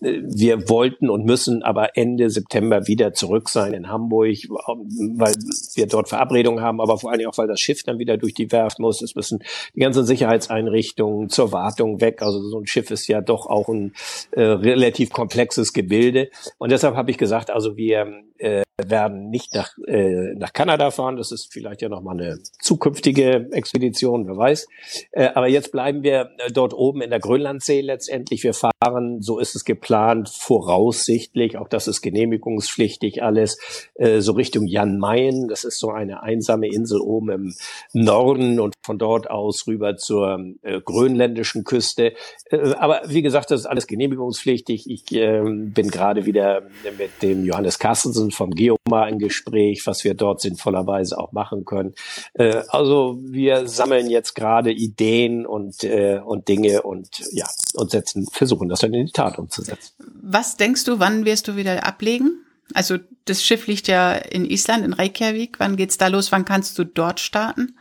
wir 0.00 0.68
wollten 0.68 1.08
und 1.08 1.24
müssen 1.24 1.62
aber 1.62 1.96
Ende 1.96 2.30
September 2.30 2.86
wieder 2.86 3.12
zurück 3.12 3.48
sein 3.48 3.72
in 3.72 3.88
Hamburg, 3.88 4.25
weil 4.48 5.34
wir 5.74 5.86
dort 5.86 6.08
Verabredungen 6.08 6.62
haben, 6.62 6.80
aber 6.80 6.98
vor 6.98 7.12
allem 7.12 7.28
auch, 7.28 7.38
weil 7.38 7.48
das 7.48 7.60
Schiff 7.60 7.82
dann 7.82 7.98
wieder 7.98 8.16
durch 8.16 8.34
die 8.34 8.50
Werft 8.52 8.78
muss. 8.78 9.02
Es 9.02 9.14
müssen 9.14 9.42
die 9.74 9.80
ganzen 9.80 10.04
Sicherheitseinrichtungen 10.04 11.28
zur 11.28 11.52
Wartung 11.52 12.00
weg. 12.00 12.22
Also 12.22 12.40
so 12.42 12.58
ein 12.58 12.66
Schiff 12.66 12.90
ist 12.90 13.06
ja 13.08 13.20
doch 13.20 13.46
auch 13.46 13.68
ein 13.68 13.92
äh, 14.32 14.42
relativ 14.42 15.10
komplexes 15.10 15.72
Gebilde. 15.72 16.30
Und 16.58 16.72
deshalb 16.72 16.96
habe 16.96 17.10
ich 17.10 17.18
gesagt, 17.18 17.50
also 17.50 17.76
wir 17.76 18.22
äh, 18.38 18.62
werden 18.84 19.30
nicht 19.30 19.54
nach, 19.54 19.70
äh, 19.86 20.34
nach 20.34 20.52
Kanada 20.52 20.90
fahren. 20.90 21.16
Das 21.16 21.32
ist 21.32 21.50
vielleicht 21.50 21.80
ja 21.80 21.88
nochmal 21.88 22.20
eine 22.20 22.38
zukünftige 22.60 23.48
Expedition, 23.52 24.26
wer 24.26 24.36
weiß. 24.36 24.68
Äh, 25.12 25.28
aber 25.34 25.48
jetzt 25.48 25.72
bleiben 25.72 26.02
wir 26.02 26.30
äh, 26.38 26.52
dort 26.52 26.74
oben 26.74 27.00
in 27.00 27.10
der 27.10 27.20
Grönlandsee 27.20 27.80
letztendlich. 27.80 28.42
Wir 28.42 28.52
fahren, 28.52 29.22
so 29.22 29.38
ist 29.38 29.56
es 29.56 29.64
geplant, 29.64 30.28
voraussichtlich, 30.28 31.56
auch 31.56 31.68
das 31.68 31.88
ist 31.88 32.02
genehmigungspflichtig 32.02 33.22
alles, 33.22 33.58
äh, 33.94 34.15
so 34.22 34.32
Richtung 34.32 34.66
Jan 34.66 34.98
Mayen. 34.98 35.48
Das 35.48 35.64
ist 35.64 35.78
so 35.78 35.90
eine 35.90 36.22
einsame 36.22 36.68
Insel 36.68 37.00
oben 37.00 37.30
im 37.30 37.54
Norden 37.92 38.60
und 38.60 38.74
von 38.84 38.98
dort 38.98 39.30
aus 39.30 39.66
rüber 39.66 39.96
zur 39.96 40.40
äh, 40.62 40.80
grönländischen 40.80 41.64
Küste. 41.64 42.14
Äh, 42.50 42.74
aber 42.74 43.02
wie 43.06 43.22
gesagt, 43.22 43.50
das 43.50 43.60
ist 43.60 43.66
alles 43.66 43.86
genehmigungspflichtig. 43.86 44.88
Ich 44.88 45.12
äh, 45.12 45.42
bin 45.44 45.90
gerade 45.90 46.26
wieder 46.26 46.62
mit 46.98 47.22
dem 47.22 47.44
Johannes 47.44 47.78
Carstensen 47.78 48.30
vom 48.30 48.50
Geoma 48.50 49.02
ein 49.02 49.18
Gespräch, 49.18 49.86
was 49.86 50.04
wir 50.04 50.14
dort 50.14 50.40
sinnvollerweise 50.40 51.18
auch 51.18 51.32
machen 51.32 51.64
können. 51.64 51.94
Äh, 52.34 52.62
also 52.68 53.18
wir 53.20 53.66
sammeln 53.66 54.08
jetzt 54.08 54.34
gerade 54.34 54.72
Ideen 54.72 55.46
und, 55.46 55.84
äh, 55.84 56.20
und 56.24 56.48
Dinge 56.48 56.82
und 56.82 57.08
ja, 57.32 57.46
und 57.74 57.90
setzen, 57.90 58.26
versuchen 58.30 58.68
das 58.68 58.80
dann 58.80 58.94
in 58.94 59.06
die 59.06 59.12
Tat 59.12 59.38
umzusetzen. 59.38 59.92
Was 59.98 60.56
denkst 60.56 60.84
du, 60.84 60.98
wann 60.98 61.24
wirst 61.24 61.48
du 61.48 61.56
wieder 61.56 61.84
ablegen? 61.84 62.45
Also 62.74 62.98
das 63.24 63.42
Schiff 63.42 63.66
liegt 63.66 63.88
ja 63.88 64.12
in 64.12 64.44
Island, 64.44 64.84
in 64.84 64.92
Reykjavik. 64.92 65.58
Wann 65.58 65.76
geht's 65.76 65.98
da 65.98 66.08
los? 66.08 66.32
Wann 66.32 66.44
kannst 66.44 66.78
du 66.78 66.84
dort 66.84 67.20
starten? 67.20 67.76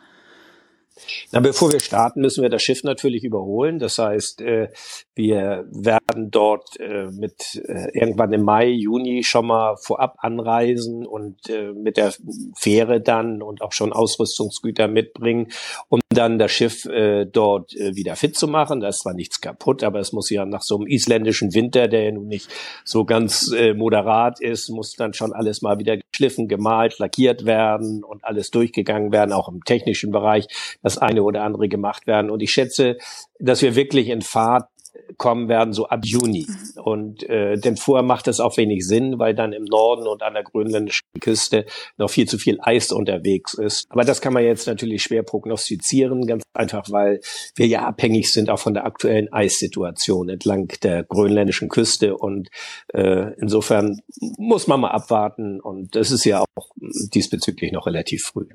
Na, 1.32 1.42
bevor 1.42 1.74
wir 1.74 1.80
starten, 1.80 2.22
müssen 2.22 2.42
wir 2.42 2.50
das 2.50 2.62
Schiff 2.62 2.84
natürlich 2.84 3.24
überholen. 3.24 3.80
Das 3.80 3.98
heißt, 3.98 4.42
äh, 4.42 4.70
wir 5.14 5.66
werden 5.70 6.32
dort 6.32 6.80
äh, 6.80 7.08
mit 7.12 7.62
äh, 7.68 7.90
irgendwann 7.94 8.32
im 8.32 8.44
Mai, 8.44 8.68
Juni 8.68 9.24
schon 9.24 9.48
mal 9.48 9.76
vorab 9.78 10.16
anreisen 10.20 11.06
und 11.06 11.36
mit 11.76 11.98
der 11.98 12.14
Fähre 12.58 13.02
dann 13.02 13.42
und 13.42 13.62
auch 13.62 13.72
schon 13.72 13.94
Ausrüstungsgüter 13.94 14.88
mitbringen, 14.88 15.48
um 15.90 16.00
dann 16.10 16.40
das 16.40 16.52
Schiff 16.52 16.84
dort 16.84 17.74
wieder 17.74 18.16
fit 18.16 18.36
zu 18.36 18.48
machen. 18.48 18.80
Da 18.80 18.90
ist 18.90 19.02
zwar 19.02 19.14
nichts 19.14 19.42
kaputt, 19.42 19.84
aber 19.84 20.00
es 20.00 20.12
muss 20.12 20.30
ja 20.30 20.46
nach 20.46 20.62
so 20.62 20.78
einem 20.78 20.88
isländischen 20.88 21.54
Winter, 21.54 21.88
der 21.88 22.04
ja 22.04 22.12
nun 22.12 22.28
nicht 22.28 22.50
so 22.84 23.06
ganz 23.06 23.54
moderat 23.76 24.42
ist, 24.42 24.70
muss 24.70 24.94
dann 24.94 25.14
schon 25.14 25.34
alles 25.34 25.62
mal 25.62 25.78
wieder 25.80 25.98
geschliffen, 26.12 26.48
gemalt, 26.48 26.98
lackiert 27.00 27.46
werden 27.46 28.04
und 28.04 28.24
alles 28.24 28.50
durchgegangen 28.52 29.12
werden, 29.12 29.34
auch 29.34 29.50
im 29.50 29.64
technischen 29.64 30.12
Bereich 30.12 30.48
das 30.86 31.00
eine 31.00 31.24
oder 31.24 31.44
andere 31.44 31.68
gemacht 31.68 32.06
werden. 32.08 32.30
Und 32.30 32.42
ich 32.42 32.52
schätze, 32.52 32.98
dass 33.40 33.62
wir 33.62 33.76
wirklich 33.76 34.10
in 34.10 34.22
Fahrt 34.22 34.70
kommen 35.18 35.48
werden, 35.50 35.74
so 35.74 35.88
ab 35.88 36.02
Juni. 36.04 36.48
Und 36.76 37.28
äh, 37.30 37.58
denn 37.58 37.78
vorher 37.78 38.04
macht 38.04 38.28
es 38.28 38.40
auch 38.40 38.58
wenig 38.58 38.86
Sinn, 38.88 39.20
weil 39.20 39.34
dann 39.34 39.54
im 39.54 39.64
Norden 39.64 40.08
und 40.08 40.24
an 40.24 40.34
der 40.34 40.44
grönländischen 40.44 41.04
Küste 41.20 41.66
noch 41.98 42.10
viel 42.10 42.28
zu 42.28 42.38
viel 42.38 42.60
Eis 42.62 42.92
unterwegs 42.92 43.54
ist. 43.54 43.86
Aber 43.90 44.04
das 44.04 44.22
kann 44.22 44.34
man 44.34 44.44
jetzt 44.44 44.68
natürlich 44.68 45.04
schwer 45.04 45.24
prognostizieren, 45.24 46.26
ganz 46.28 46.44
einfach, 46.54 46.86
weil 46.90 47.20
wir 47.56 47.68
ja 47.68 47.86
abhängig 47.86 48.32
sind 48.32 48.50
auch 48.50 48.60
von 48.60 48.74
der 48.74 48.86
aktuellen 48.86 49.32
Eissituation 49.32 50.30
entlang 50.30 50.68
der 50.84 51.04
grönländischen 51.04 51.70
Küste. 51.70 52.18
Und 52.18 52.50
äh, 52.94 53.34
insofern 53.40 54.00
muss 54.38 54.68
man 54.68 54.80
mal 54.80 54.92
abwarten. 54.92 55.60
Und 55.60 55.96
es 55.96 56.12
ist 56.12 56.26
ja 56.26 56.44
auch 56.56 56.70
diesbezüglich 57.14 57.72
noch 57.72 57.86
relativ 57.86 58.24
früh. 58.24 58.48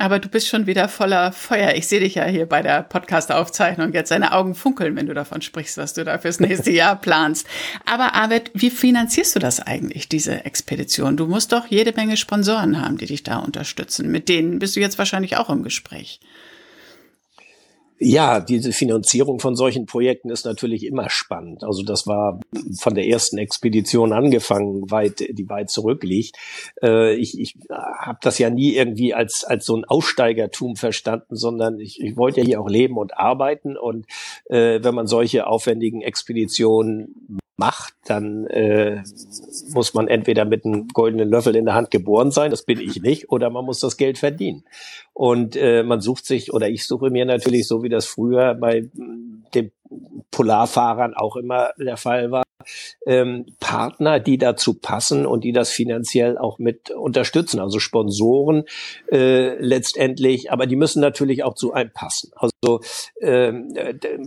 Aber 0.00 0.18
du 0.18 0.30
bist 0.30 0.48
schon 0.48 0.66
wieder 0.66 0.88
voller 0.88 1.30
Feuer. 1.30 1.74
Ich 1.74 1.86
sehe 1.86 2.00
dich 2.00 2.14
ja 2.14 2.24
hier 2.24 2.46
bei 2.46 2.62
der 2.62 2.82
Podcast-Aufzeichnung 2.82 3.92
jetzt 3.92 4.10
deine 4.10 4.32
Augen 4.32 4.54
funkeln, 4.54 4.96
wenn 4.96 5.04
du 5.04 5.12
davon 5.12 5.42
sprichst, 5.42 5.76
was 5.76 5.92
du 5.92 6.04
da 6.04 6.16
fürs 6.16 6.40
nächste 6.40 6.70
Jahr 6.70 6.96
planst. 6.96 7.46
Aber 7.84 8.14
Arvid, 8.14 8.50
wie 8.54 8.70
finanzierst 8.70 9.36
du 9.36 9.40
das 9.40 9.60
eigentlich, 9.60 10.08
diese 10.08 10.46
Expedition? 10.46 11.18
Du 11.18 11.26
musst 11.26 11.52
doch 11.52 11.66
jede 11.66 11.92
Menge 11.92 12.16
Sponsoren 12.16 12.80
haben, 12.80 12.96
die 12.96 13.04
dich 13.04 13.24
da 13.24 13.40
unterstützen. 13.40 14.10
Mit 14.10 14.30
denen 14.30 14.58
bist 14.58 14.74
du 14.74 14.80
jetzt 14.80 14.96
wahrscheinlich 14.96 15.36
auch 15.36 15.50
im 15.50 15.62
Gespräch. 15.62 16.18
Ja, 18.02 18.40
diese 18.40 18.72
Finanzierung 18.72 19.40
von 19.40 19.54
solchen 19.54 19.84
Projekten 19.84 20.30
ist 20.30 20.46
natürlich 20.46 20.86
immer 20.86 21.10
spannend. 21.10 21.62
Also 21.64 21.82
das 21.82 22.06
war 22.06 22.40
von 22.78 22.94
der 22.94 23.06
ersten 23.06 23.36
Expedition 23.36 24.14
angefangen, 24.14 24.90
weit, 24.90 25.20
die 25.20 25.46
weit 25.50 25.68
zurückliegt. 25.68 26.34
Äh, 26.82 27.16
ich 27.16 27.38
ich 27.38 27.58
habe 27.70 28.18
das 28.22 28.38
ja 28.38 28.48
nie 28.48 28.74
irgendwie 28.74 29.12
als, 29.12 29.44
als 29.44 29.66
so 29.66 29.76
ein 29.76 29.84
Aussteigertum 29.84 30.76
verstanden, 30.76 31.36
sondern 31.36 31.78
ich, 31.78 32.00
ich 32.00 32.16
wollte 32.16 32.40
ja 32.40 32.46
hier 32.46 32.60
auch 32.62 32.70
leben 32.70 32.96
und 32.96 33.18
arbeiten. 33.18 33.76
Und 33.76 34.06
äh, 34.46 34.82
wenn 34.82 34.94
man 34.94 35.06
solche 35.06 35.46
aufwendigen 35.46 36.00
Expeditionen 36.00 37.38
macht, 37.60 37.94
dann 38.06 38.46
äh, 38.46 39.02
muss 39.72 39.94
man 39.94 40.08
entweder 40.08 40.44
mit 40.44 40.64
einem 40.64 40.88
goldenen 40.88 41.28
Löffel 41.28 41.54
in 41.54 41.66
der 41.66 41.74
Hand 41.74 41.90
geboren 41.90 42.30
sein, 42.30 42.50
das 42.50 42.64
bin 42.64 42.80
ich 42.80 43.00
nicht, 43.02 43.30
oder 43.30 43.50
man 43.50 43.64
muss 43.64 43.78
das 43.78 43.98
Geld 43.98 44.18
verdienen. 44.18 44.64
Und 45.12 45.54
äh, 45.56 45.82
man 45.82 46.00
sucht 46.00 46.24
sich, 46.24 46.52
oder 46.52 46.68
ich 46.68 46.86
suche 46.86 47.10
mir 47.10 47.26
natürlich, 47.26 47.68
so 47.68 47.82
wie 47.82 47.90
das 47.90 48.06
früher 48.06 48.54
bei 48.54 48.88
den 49.54 49.70
Polarfahrern 50.30 51.14
auch 51.14 51.36
immer 51.36 51.70
der 51.78 51.96
Fall 51.96 52.30
war, 52.30 52.42
ähm, 53.06 53.46
Partner, 53.60 54.20
die 54.20 54.38
dazu 54.38 54.74
passen 54.74 55.26
und 55.26 55.44
die 55.44 55.52
das 55.52 55.70
finanziell 55.70 56.38
auch 56.38 56.58
mit 56.58 56.90
unterstützen, 56.90 57.60
also 57.60 57.78
Sponsoren 57.78 58.64
äh, 59.10 59.56
letztendlich, 59.62 60.50
aber 60.50 60.66
die 60.66 60.76
müssen 60.76 61.00
natürlich 61.00 61.44
auch 61.44 61.54
zu 61.54 61.72
einem 61.72 61.92
passen. 61.92 62.30
Also 62.36 62.49
ähm, 63.20 63.74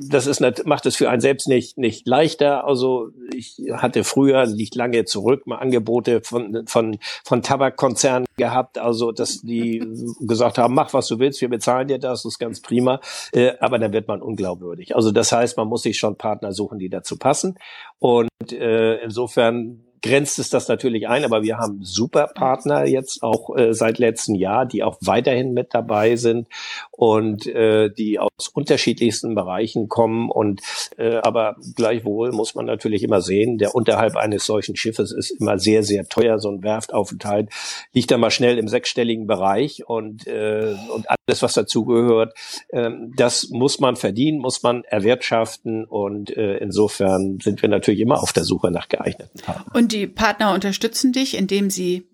das 0.09 0.25
ist 0.25 0.41
macht 0.65 0.85
es 0.87 0.95
für 0.95 1.09
einen 1.09 1.21
selbst 1.21 1.47
nicht 1.47 1.77
nicht 1.77 2.07
leichter. 2.07 2.65
Also 2.65 3.09
ich 3.33 3.61
hatte 3.73 4.03
früher, 4.03 4.45
liegt 4.45 4.75
lange 4.75 5.05
zurück, 5.05 5.45
mal 5.45 5.57
Angebote 5.57 6.21
von 6.23 6.65
von 6.67 6.97
von 7.23 7.41
Tabakkonzernen 7.43 8.25
gehabt, 8.35 8.79
also 8.79 9.11
dass 9.11 9.41
die 9.41 9.83
gesagt 10.21 10.57
haben, 10.57 10.73
mach 10.73 10.93
was 10.93 11.07
du 11.07 11.19
willst, 11.19 11.41
wir 11.41 11.49
bezahlen 11.49 11.87
dir 11.87 11.99
das, 11.99 12.23
das 12.23 12.33
ist 12.33 12.39
ganz 12.39 12.61
prima, 12.61 12.99
äh, 13.33 13.53
aber 13.59 13.77
dann 13.77 13.93
wird 13.93 14.07
man 14.07 14.21
unglaubwürdig. 14.21 14.95
Also 14.95 15.11
das 15.11 15.31
heißt, 15.31 15.57
man 15.57 15.67
muss 15.67 15.83
sich 15.83 15.97
schon 15.97 16.17
Partner 16.17 16.53
suchen, 16.53 16.79
die 16.79 16.89
dazu 16.89 17.17
passen 17.17 17.59
und 17.99 18.29
äh, 18.51 18.95
insofern 19.03 19.83
grenzt 20.03 20.37
es 20.37 20.49
das 20.49 20.67
natürlich 20.67 21.07
ein, 21.07 21.23
aber 21.23 21.43
wir 21.43 21.57
haben 21.57 21.79
super 21.81 22.27
Partner 22.27 22.85
jetzt 22.85 23.23
auch 23.23 23.55
äh, 23.55 23.73
seit 23.73 23.97
letztem 23.99 24.35
Jahr, 24.35 24.65
die 24.65 24.83
auch 24.83 24.97
weiterhin 24.99 25.53
mit 25.53 25.73
dabei 25.73 26.17
sind 26.17 26.47
und 26.91 27.47
äh, 27.47 27.89
die 27.89 28.19
aus 28.19 28.49
unterschiedlichsten 28.53 29.33
Bereichen 29.33 29.87
kommen. 29.87 30.29
Und 30.29 30.61
äh, 30.97 31.15
aber 31.15 31.55
gleichwohl 31.75 32.33
muss 32.33 32.53
man 32.53 32.65
natürlich 32.65 33.01
immer 33.01 33.21
sehen, 33.21 33.57
der 33.57 33.73
Unterhalt 33.73 34.17
eines 34.17 34.45
solchen 34.45 34.75
Schiffes 34.75 35.13
ist 35.13 35.31
immer 35.31 35.57
sehr, 35.57 35.83
sehr 35.83 36.05
teuer. 36.05 36.37
So 36.37 36.49
ein 36.49 36.61
Werftaufenthalt 36.63 37.49
liegt 37.93 38.11
da 38.11 38.17
mal 38.17 38.29
schnell 38.29 38.57
im 38.57 38.67
sechsstelligen 38.67 39.25
Bereich 39.25 39.87
und, 39.87 40.27
äh, 40.27 40.75
und 40.93 41.05
alles, 41.09 41.41
was 41.41 41.53
dazugehört, 41.53 42.33
äh, 42.69 42.91
das 43.15 43.49
muss 43.49 43.79
man 43.79 43.95
verdienen, 43.95 44.39
muss 44.39 44.63
man 44.63 44.83
erwirtschaften 44.83 45.85
und 45.85 46.35
äh, 46.35 46.57
insofern 46.57 47.39
sind 47.41 47.61
wir 47.61 47.69
natürlich 47.69 48.01
immer 48.01 48.21
auf 48.21 48.33
der 48.33 48.43
Suche 48.43 48.69
nach 48.69 48.89
geeigneten 48.89 49.39
Partnern. 49.39 49.71
Und 49.73 49.92
die 49.93 50.07
Partner 50.07 50.53
unterstützen 50.53 51.13
dich, 51.13 51.35
indem 51.37 51.69
sie 51.69 52.07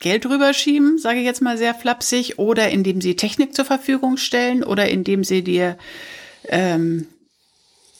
Geld 0.00 0.26
rüberschieben, 0.26 0.98
sage 0.98 1.20
ich 1.20 1.24
jetzt 1.24 1.40
mal 1.40 1.56
sehr 1.56 1.74
flapsig, 1.74 2.38
oder 2.38 2.70
indem 2.70 3.00
sie 3.00 3.16
Technik 3.16 3.54
zur 3.54 3.64
Verfügung 3.64 4.16
stellen 4.16 4.62
oder 4.62 4.88
indem 4.88 5.24
sie 5.24 5.42
dir 5.42 5.78
ähm, 6.48 7.06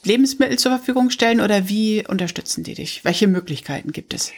Lebensmittel 0.02 0.59
zur 0.59 0.73
Verfügung 0.76 1.11
stellen 1.11 1.40
oder 1.40 1.68
wie 1.68 2.06
unterstützen 2.06 2.62
die 2.64 2.75
dich? 2.75 3.04
Welche 3.04 3.26
Möglichkeiten 3.26 3.92
gibt 3.92 4.12
es? 4.12 4.33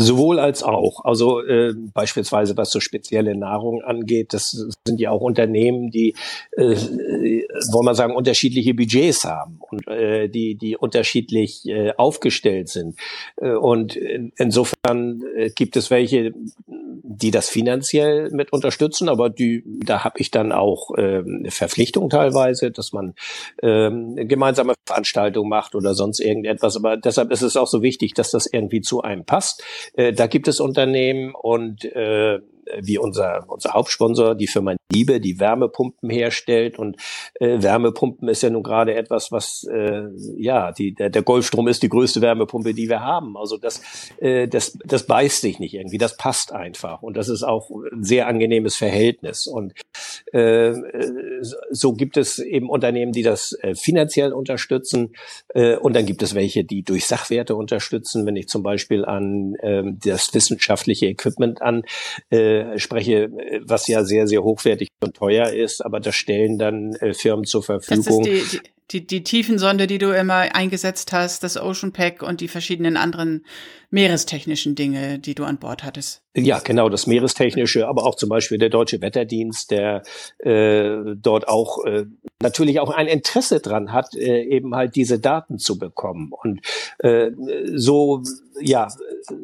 Sowohl 0.00 0.38
als 0.38 0.62
auch. 0.62 1.04
Also 1.04 1.40
äh, 1.44 1.74
beispielsweise 1.92 2.56
was 2.56 2.70
so 2.70 2.78
spezielle 2.78 3.36
Nahrung 3.36 3.82
angeht, 3.82 4.32
das 4.32 4.50
sind 4.86 5.00
ja 5.00 5.10
auch 5.10 5.22
Unternehmen, 5.22 5.90
die, 5.90 6.14
äh, 6.52 6.76
wollen 7.72 7.84
wir 7.84 7.96
sagen, 7.96 8.14
unterschiedliche 8.14 8.74
Budgets 8.74 9.24
haben 9.24 9.58
und 9.58 9.88
äh, 9.88 10.28
die, 10.28 10.54
die 10.54 10.76
unterschiedlich 10.76 11.66
äh, 11.66 11.94
aufgestellt 11.96 12.68
sind. 12.68 12.96
Äh, 13.38 13.54
und 13.54 13.96
in, 13.96 14.32
insofern 14.36 15.24
äh, 15.34 15.50
gibt 15.50 15.76
es 15.76 15.90
welche, 15.90 16.32
die 17.10 17.30
das 17.30 17.48
finanziell 17.48 18.28
mit 18.32 18.52
unterstützen, 18.52 19.08
aber 19.08 19.30
die, 19.30 19.62
da 19.64 20.04
habe 20.04 20.20
ich 20.20 20.30
dann 20.30 20.52
auch 20.52 20.90
äh, 20.96 21.20
eine 21.20 21.50
Verpflichtung 21.50 22.10
teilweise, 22.10 22.70
dass 22.70 22.92
man 22.92 23.14
äh, 23.62 23.90
gemeinsame 24.26 24.74
Veranstaltungen 24.86 25.48
macht 25.48 25.74
oder 25.74 25.94
sonst 25.94 26.20
irgendetwas. 26.20 26.76
Aber 26.76 26.98
deshalb 26.98 27.30
ist 27.32 27.40
es 27.40 27.56
auch 27.56 27.66
so 27.66 27.80
wichtig, 27.80 28.12
dass 28.12 28.30
das 28.30 28.46
irgendwie 28.52 28.82
zu 28.82 29.00
einem 29.00 29.24
passt. 29.24 29.64
Äh, 29.94 30.12
da 30.12 30.26
gibt 30.26 30.48
es 30.48 30.60
Unternehmen 30.60 31.34
und 31.34 31.86
äh, 31.86 32.40
wie 32.80 32.98
unser, 32.98 33.44
unser 33.48 33.72
Hauptsponsor, 33.72 34.34
die 34.34 34.46
Firma 34.46 34.76
Liebe, 34.92 35.20
die 35.20 35.38
Wärmepumpen 35.38 36.10
herstellt. 36.10 36.78
Und 36.78 36.96
äh, 37.40 37.62
Wärmepumpen 37.62 38.28
ist 38.28 38.42
ja 38.42 38.50
nun 38.50 38.62
gerade 38.62 38.94
etwas, 38.94 39.30
was, 39.32 39.66
äh, 39.70 40.04
ja, 40.36 40.72
die, 40.72 40.94
der, 40.94 41.10
der 41.10 41.22
Golfstrom 41.22 41.68
ist 41.68 41.82
die 41.82 41.88
größte 41.88 42.20
Wärmepumpe, 42.20 42.74
die 42.74 42.88
wir 42.88 43.00
haben. 43.00 43.36
Also 43.36 43.56
das, 43.56 43.82
äh, 44.18 44.48
das, 44.48 44.78
das 44.84 45.06
beißt 45.06 45.40
sich 45.40 45.58
nicht 45.58 45.74
irgendwie, 45.74 45.98
das 45.98 46.16
passt 46.16 46.52
einfach. 46.52 47.02
Und 47.02 47.16
das 47.16 47.28
ist 47.28 47.42
auch 47.42 47.70
ein 47.92 48.04
sehr 48.04 48.26
angenehmes 48.26 48.76
Verhältnis. 48.76 49.46
Und 49.46 49.74
äh, 50.32 50.74
so 51.70 51.92
gibt 51.92 52.16
es 52.16 52.38
eben 52.38 52.70
Unternehmen, 52.70 53.12
die 53.12 53.22
das 53.22 53.52
äh, 53.62 53.74
finanziell 53.74 54.32
unterstützen. 54.32 55.14
Äh, 55.54 55.76
und 55.76 55.94
dann 55.94 56.06
gibt 56.06 56.22
es 56.22 56.34
welche, 56.34 56.64
die 56.64 56.82
durch 56.82 57.06
Sachwerte 57.06 57.56
unterstützen. 57.56 58.26
Wenn 58.26 58.36
ich 58.36 58.48
zum 58.48 58.62
Beispiel 58.62 59.04
an 59.04 59.54
äh, 59.56 59.82
das 60.04 60.32
wissenschaftliche 60.34 61.06
Equipment 61.06 61.62
anspreche, 61.62 61.88
äh, 62.30 62.57
was 62.64 63.86
ja 63.88 64.04
sehr, 64.04 64.26
sehr 64.26 64.42
hochwertig 64.42 64.88
und 65.00 65.14
teuer 65.14 65.50
ist, 65.50 65.84
aber 65.84 66.00
das 66.00 66.14
stellen 66.14 66.58
dann 66.58 66.94
äh, 66.96 67.14
Firmen 67.14 67.44
zur 67.44 67.62
Verfügung. 67.62 68.24
Das 68.24 68.34
ist 68.34 68.52
die, 68.52 68.58
die 68.58 68.70
die, 68.90 69.06
die 69.06 69.22
Tiefensonde, 69.22 69.86
die 69.86 69.98
du 69.98 70.16
immer 70.16 70.54
eingesetzt 70.54 71.12
hast, 71.12 71.42
das 71.44 71.60
Ocean 71.60 71.92
Pack 71.92 72.22
und 72.22 72.40
die 72.40 72.48
verschiedenen 72.48 72.96
anderen 72.96 73.44
meerestechnischen 73.90 74.74
Dinge, 74.74 75.18
die 75.18 75.34
du 75.34 75.44
an 75.44 75.58
Bord 75.58 75.84
hattest. 75.84 76.22
Ja, 76.34 76.58
genau, 76.60 76.88
das 76.88 77.06
meerestechnische, 77.06 77.86
aber 77.86 78.04
auch 78.04 78.14
zum 78.14 78.30
Beispiel 78.30 78.58
der 78.58 78.70
Deutsche 78.70 79.00
Wetterdienst, 79.02 79.70
der 79.70 80.02
äh, 80.38 81.14
dort 81.16 81.48
auch 81.48 81.84
äh, 81.84 82.06
natürlich 82.40 82.78
auch 82.78 82.90
ein 82.90 83.08
Interesse 83.08 83.60
dran 83.60 83.92
hat, 83.92 84.14
äh, 84.14 84.42
eben 84.42 84.74
halt 84.74 84.94
diese 84.94 85.18
Daten 85.18 85.58
zu 85.58 85.78
bekommen. 85.78 86.30
Und 86.30 86.60
äh, 86.98 87.30
so, 87.74 88.22
ja, 88.60 88.88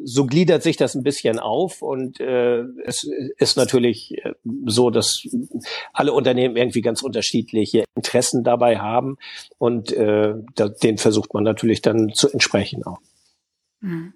so 0.03 0.25
gliedert 0.25 0.63
sich 0.63 0.77
das 0.77 0.95
ein 0.95 1.03
bisschen 1.03 1.39
auf 1.39 1.81
und 1.81 2.19
äh, 2.19 2.63
es 2.85 3.07
ist 3.37 3.57
natürlich 3.57 4.13
äh, 4.23 4.33
so, 4.65 4.89
dass 4.89 5.27
alle 5.93 6.13
Unternehmen 6.13 6.55
irgendwie 6.55 6.81
ganz 6.81 7.01
unterschiedliche 7.01 7.83
Interessen 7.95 8.43
dabei 8.43 8.79
haben 8.79 9.17
und 9.57 9.91
äh, 9.91 10.33
da, 10.55 10.69
den 10.69 10.97
versucht 10.97 11.33
man 11.33 11.43
natürlich 11.43 11.81
dann 11.81 12.13
zu 12.13 12.29
entsprechen 12.29 12.83
auch. 12.85 12.99
Mhm. 13.81 14.13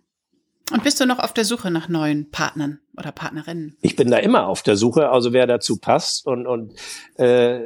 Und 0.71 0.83
bist 0.83 0.99
du 0.99 1.05
noch 1.05 1.19
auf 1.19 1.33
der 1.33 1.45
Suche 1.45 1.71
nach 1.71 1.89
neuen 1.89 2.29
Partnern 2.29 2.79
oder 2.95 3.11
Partnerinnen? 3.11 3.77
Ich 3.81 3.95
bin 3.95 4.11
da 4.11 4.17
immer 4.17 4.47
auf 4.47 4.61
der 4.61 4.75
Suche, 4.75 5.09
also 5.09 5.33
wer 5.33 5.47
dazu 5.47 5.77
passt 5.77 6.27
und 6.27 6.45
und 6.45 6.73
äh, 7.15 7.61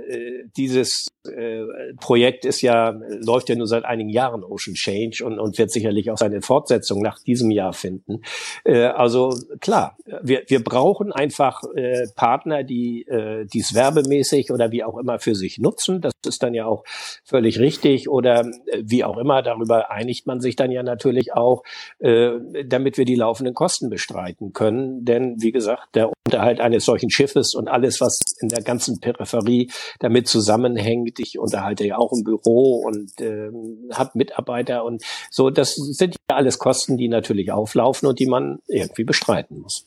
dieses 0.56 1.08
äh, 1.26 1.64
Projekt 2.00 2.46
ist 2.46 2.62
ja 2.62 2.90
läuft 3.10 3.50
ja 3.50 3.56
nur 3.56 3.68
seit 3.68 3.86
einigen 3.86 4.10
Jahren 4.10 4.44
Ocean 4.44 4.76
Change 4.76 5.24
und 5.26 5.40
und 5.40 5.58
wird 5.58 5.72
sicherlich 5.72 6.12
auch 6.12 6.18
seine 6.18 6.42
Fortsetzung 6.42 7.02
nach 7.02 7.20
diesem 7.20 7.52
Jahr 7.52 7.74
finden. 7.74 8.22
Äh, 8.64 8.84
also 8.86 9.36
klar, 9.60 9.98
wir 10.22 10.44
wir 10.48 10.64
brauchen 10.64 11.12
einfach 11.12 11.64
äh, 11.76 12.08
Partner, 12.16 12.64
die 12.64 13.06
äh, 13.08 13.46
dies 13.46 13.74
werbemäßig 13.74 14.52
oder 14.52 14.72
wie 14.72 14.84
auch 14.84 14.98
immer 14.98 15.20
für 15.20 15.36
sich 15.36 15.60
nutzen. 15.60 16.00
Das 16.02 16.14
ist 16.26 16.44
dann 16.44 16.54
ja 16.54 16.66
auch 16.66 16.84
völlig 17.24 17.60
richtig 17.60 18.08
oder 18.08 18.42
äh, 18.68 18.84
wie 18.84 19.04
auch 19.04 19.18
immer. 19.18 19.42
Darüber 19.42 19.92
einigt 19.92 20.28
man 20.28 20.40
sich 20.40 20.56
dann 20.56 20.72
ja 20.72 20.84
natürlich 20.84 21.34
auch, 21.34 21.64
äh, 22.00 22.32
damit 22.66 22.93
wir 22.98 23.06
die 23.06 23.16
laufenden 23.16 23.54
Kosten 23.54 23.90
bestreiten 23.90 24.54
können, 24.54 25.06
denn 25.06 25.36
wie 25.40 25.52
gesagt, 25.52 25.96
der 25.96 26.12
Unterhalt 26.26 26.60
eines 26.60 26.86
solchen 26.86 27.10
Schiffes 27.10 27.54
und 27.56 27.68
alles, 27.68 28.02
was 28.02 28.20
in 28.40 28.50
der 28.50 28.62
ganzen 28.62 29.00
Peripherie 29.00 29.72
damit 30.00 30.28
zusammenhängt, 30.28 31.20
ich 31.20 31.38
unterhalte 31.38 31.86
ja 31.86 31.98
auch 31.98 32.12
im 32.14 32.24
Büro 32.24 32.84
und 32.86 33.20
äh, 33.22 33.50
habe 33.94 34.12
Mitarbeiter 34.16 34.84
und 34.84 35.04
so, 35.30 35.50
das 35.50 35.76
sind 35.76 36.16
ja 36.30 36.36
alles 36.36 36.60
Kosten, 36.60 36.98
die 36.98 37.08
natürlich 37.08 37.52
auflaufen 37.52 38.08
und 38.08 38.20
die 38.20 38.28
man 38.28 38.60
irgendwie 38.68 39.04
bestreiten 39.04 39.60
muss. 39.60 39.86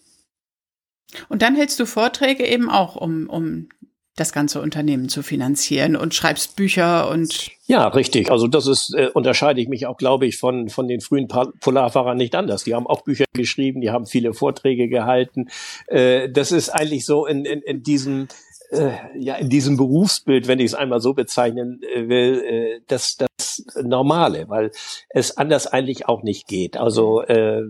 Und 1.28 1.42
dann 1.42 1.54
hältst 1.54 1.78
du 1.78 1.86
Vorträge 1.86 2.46
eben 2.46 2.68
auch, 2.68 2.96
um, 2.96 3.28
um 3.28 3.68
das 4.16 4.32
ganze 4.32 4.62
Unternehmen 4.62 5.10
zu 5.10 5.22
finanzieren 5.22 5.94
und 5.94 6.14
schreibst 6.14 6.56
Bücher 6.56 7.10
und 7.10 7.50
ja, 7.68 7.86
richtig. 7.88 8.30
Also 8.30 8.46
das 8.46 8.66
ist 8.66 8.94
äh, 8.96 9.08
unterscheide 9.12 9.60
ich 9.60 9.68
mich 9.68 9.86
auch, 9.86 9.98
glaube 9.98 10.26
ich, 10.26 10.38
von 10.38 10.68
von 10.68 10.88
den 10.88 11.00
frühen 11.00 11.28
Polarfahrern 11.28 12.16
nicht 12.16 12.34
anders. 12.34 12.64
Die 12.64 12.74
haben 12.74 12.86
auch 12.86 13.02
Bücher 13.02 13.26
geschrieben, 13.34 13.80
die 13.80 13.90
haben 13.90 14.06
viele 14.06 14.32
Vorträge 14.32 14.88
gehalten. 14.88 15.48
Äh, 15.86 16.30
das 16.30 16.52
ist 16.52 16.70
eigentlich 16.70 17.04
so 17.04 17.26
in 17.26 17.44
in, 17.44 17.60
in 17.60 17.82
diesem 17.82 18.28
äh, 18.70 18.92
ja 19.18 19.34
in 19.36 19.48
diesem 19.48 19.76
Berufsbild, 19.76 20.48
wenn 20.48 20.58
ich 20.58 20.66
es 20.66 20.74
einmal 20.74 21.00
so 21.00 21.14
bezeichnen 21.14 21.80
äh, 21.82 22.08
will, 22.08 22.42
äh, 22.44 22.80
das 22.86 23.16
das 23.16 23.64
Normale, 23.82 24.48
weil 24.48 24.70
es 25.08 25.36
anders 25.36 25.66
eigentlich 25.66 26.08
auch 26.08 26.22
nicht 26.22 26.46
geht. 26.46 26.76
Also 26.76 27.22
äh, 27.22 27.62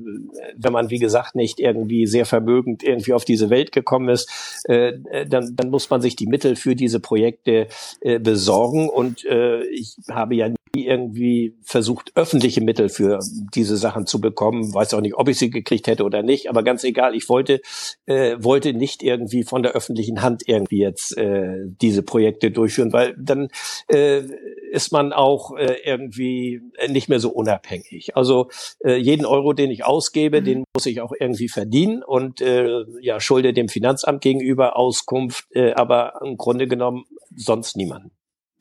wenn 0.56 0.72
man 0.72 0.90
wie 0.90 0.98
gesagt 0.98 1.34
nicht 1.34 1.60
irgendwie 1.60 2.06
sehr 2.06 2.26
vermögend 2.26 2.82
irgendwie 2.82 3.12
auf 3.12 3.24
diese 3.24 3.50
Welt 3.50 3.72
gekommen 3.72 4.08
ist, 4.08 4.62
äh, 4.64 4.94
dann 5.28 5.54
dann 5.54 5.70
muss 5.70 5.90
man 5.90 6.00
sich 6.00 6.16
die 6.16 6.26
Mittel 6.26 6.56
für 6.56 6.74
diese 6.74 7.00
Projekte 7.00 7.68
äh, 8.00 8.18
besorgen 8.18 8.88
und 8.88 9.24
äh, 9.24 9.64
ich 9.66 9.96
habe 10.10 10.34
ja 10.34 10.48
irgendwie 10.84 11.56
versucht, 11.62 12.12
öffentliche 12.16 12.60
Mittel 12.60 12.88
für 12.88 13.18
diese 13.54 13.76
Sachen 13.76 14.06
zu 14.06 14.20
bekommen. 14.20 14.74
Weiß 14.74 14.94
auch 14.94 15.00
nicht, 15.00 15.14
ob 15.16 15.28
ich 15.28 15.38
sie 15.38 15.50
gekriegt 15.50 15.86
hätte 15.86 16.04
oder 16.04 16.22
nicht, 16.22 16.48
aber 16.48 16.62
ganz 16.62 16.84
egal, 16.84 17.14
ich 17.14 17.28
wollte, 17.28 17.60
äh, 18.06 18.36
wollte 18.38 18.72
nicht 18.72 19.02
irgendwie 19.02 19.44
von 19.44 19.62
der 19.62 19.72
öffentlichen 19.72 20.22
Hand 20.22 20.42
irgendwie 20.46 20.78
jetzt 20.78 21.16
äh, 21.16 21.64
diese 21.80 22.02
Projekte 22.02 22.50
durchführen, 22.50 22.92
weil 22.92 23.14
dann 23.18 23.48
äh, 23.88 24.22
ist 24.70 24.92
man 24.92 25.12
auch 25.12 25.56
äh, 25.56 25.76
irgendwie 25.84 26.60
nicht 26.88 27.08
mehr 27.08 27.20
so 27.20 27.30
unabhängig. 27.30 28.16
Also 28.16 28.50
äh, 28.84 28.96
jeden 28.96 29.24
Euro, 29.24 29.52
den 29.52 29.70
ich 29.70 29.84
ausgebe, 29.84 30.40
mhm. 30.40 30.44
den 30.44 30.64
muss 30.74 30.86
ich 30.86 31.00
auch 31.00 31.12
irgendwie 31.18 31.48
verdienen 31.48 32.02
und 32.02 32.40
äh, 32.40 32.84
ja, 33.00 33.20
schulde 33.20 33.52
dem 33.52 33.68
Finanzamt 33.68 34.20
gegenüber 34.20 34.76
Auskunft, 34.76 35.46
äh, 35.52 35.72
aber 35.72 36.20
im 36.24 36.36
Grunde 36.36 36.66
genommen 36.66 37.04
sonst 37.34 37.76
niemanden. 37.76 38.10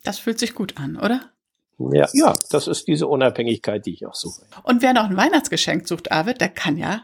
Das 0.04 0.20
fühlt 0.20 0.40
sich 0.40 0.54
gut 0.54 0.78
an, 0.78 0.98
oder? 0.98 1.32
Ja, 1.78 2.08
ja, 2.14 2.34
das 2.52 2.68
ist 2.68 2.88
diese 2.88 3.08
Unabhängigkeit, 3.08 3.86
die 3.86 3.94
ich 3.94 4.06
auch 4.06 4.16
suche. 4.16 4.46
Und 4.64 4.82
wer 4.82 4.94
noch 4.94 5.10
ein 5.10 5.18
Weihnachtsgeschenk 5.18 5.88
sucht, 5.88 6.12
Arvid, 6.12 6.40
der 6.40 6.50
kann 6.50 6.78
ja 6.78 7.04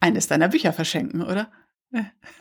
eines 0.00 0.28
deiner 0.28 0.48
Bücher 0.48 0.72
verschenken, 0.72 1.22
oder? 1.22 1.50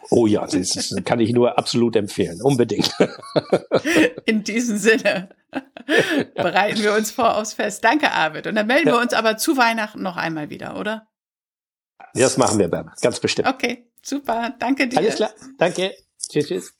Oh 0.10 0.28
ja, 0.28 0.46
das 0.46 0.96
kann 1.06 1.20
ich 1.20 1.32
nur 1.32 1.58
absolut 1.58 1.96
empfehlen, 1.96 2.42
unbedingt. 2.42 2.94
In 4.26 4.44
diesem 4.44 4.78
Sinne 4.78 5.30
bereiten 6.36 6.82
wir 6.82 6.94
uns 6.94 7.12
vor 7.12 7.38
aufs 7.38 7.54
Fest. 7.54 7.84
Danke, 7.84 8.12
Arvid. 8.12 8.48
Und 8.48 8.56
dann 8.56 8.68
melden 8.68 8.90
ja. 8.90 8.96
wir 8.96 9.02
uns 9.02 9.14
aber 9.14 9.38
zu 9.38 9.58
Weihnachten 9.58 10.02
noch 10.02 10.18
einmal 10.18 10.50
wieder, 10.50 10.78
oder? 10.80 11.08
Das 12.14 12.38
machen 12.38 12.60
wir, 12.60 12.68
Bernhard, 12.68 13.02
ganz 13.02 13.20
bestimmt. 13.20 13.48
Okay, 13.48 13.90
super. 14.02 14.56
Danke 14.60 14.88
dir. 14.88 14.98
Alles 14.98 15.16
klar. 15.16 15.32
Danke. 15.58 15.94
Tschüss, 16.30 16.48
tschüss. 16.48 16.75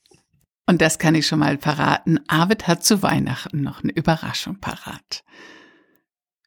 Und 0.66 0.82
das 0.82 0.98
kann 0.98 1.14
ich 1.14 1.26
schon 1.26 1.38
mal 1.38 1.58
verraten. 1.58 2.20
Arvid 2.26 2.66
hat 2.66 2.84
zu 2.84 3.02
Weihnachten 3.02 3.62
noch 3.62 3.82
eine 3.82 3.92
Überraschung 3.92 4.58
parat. 4.58 5.24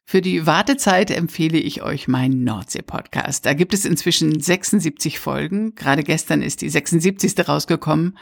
Für 0.04 0.20
die 0.20 0.44
Wartezeit 0.44 1.10
empfehle 1.10 1.58
ich 1.58 1.82
euch 1.82 2.08
meinen 2.08 2.44
Nordsee-Podcast. 2.44 3.46
Da 3.46 3.54
gibt 3.54 3.72
es 3.72 3.84
inzwischen 3.84 4.40
76 4.40 5.18
Folgen. 5.20 5.74
Gerade 5.74 6.02
gestern 6.02 6.42
ist 6.42 6.62
die 6.62 6.68
76. 6.68 7.48
rausgekommen. 7.48 8.18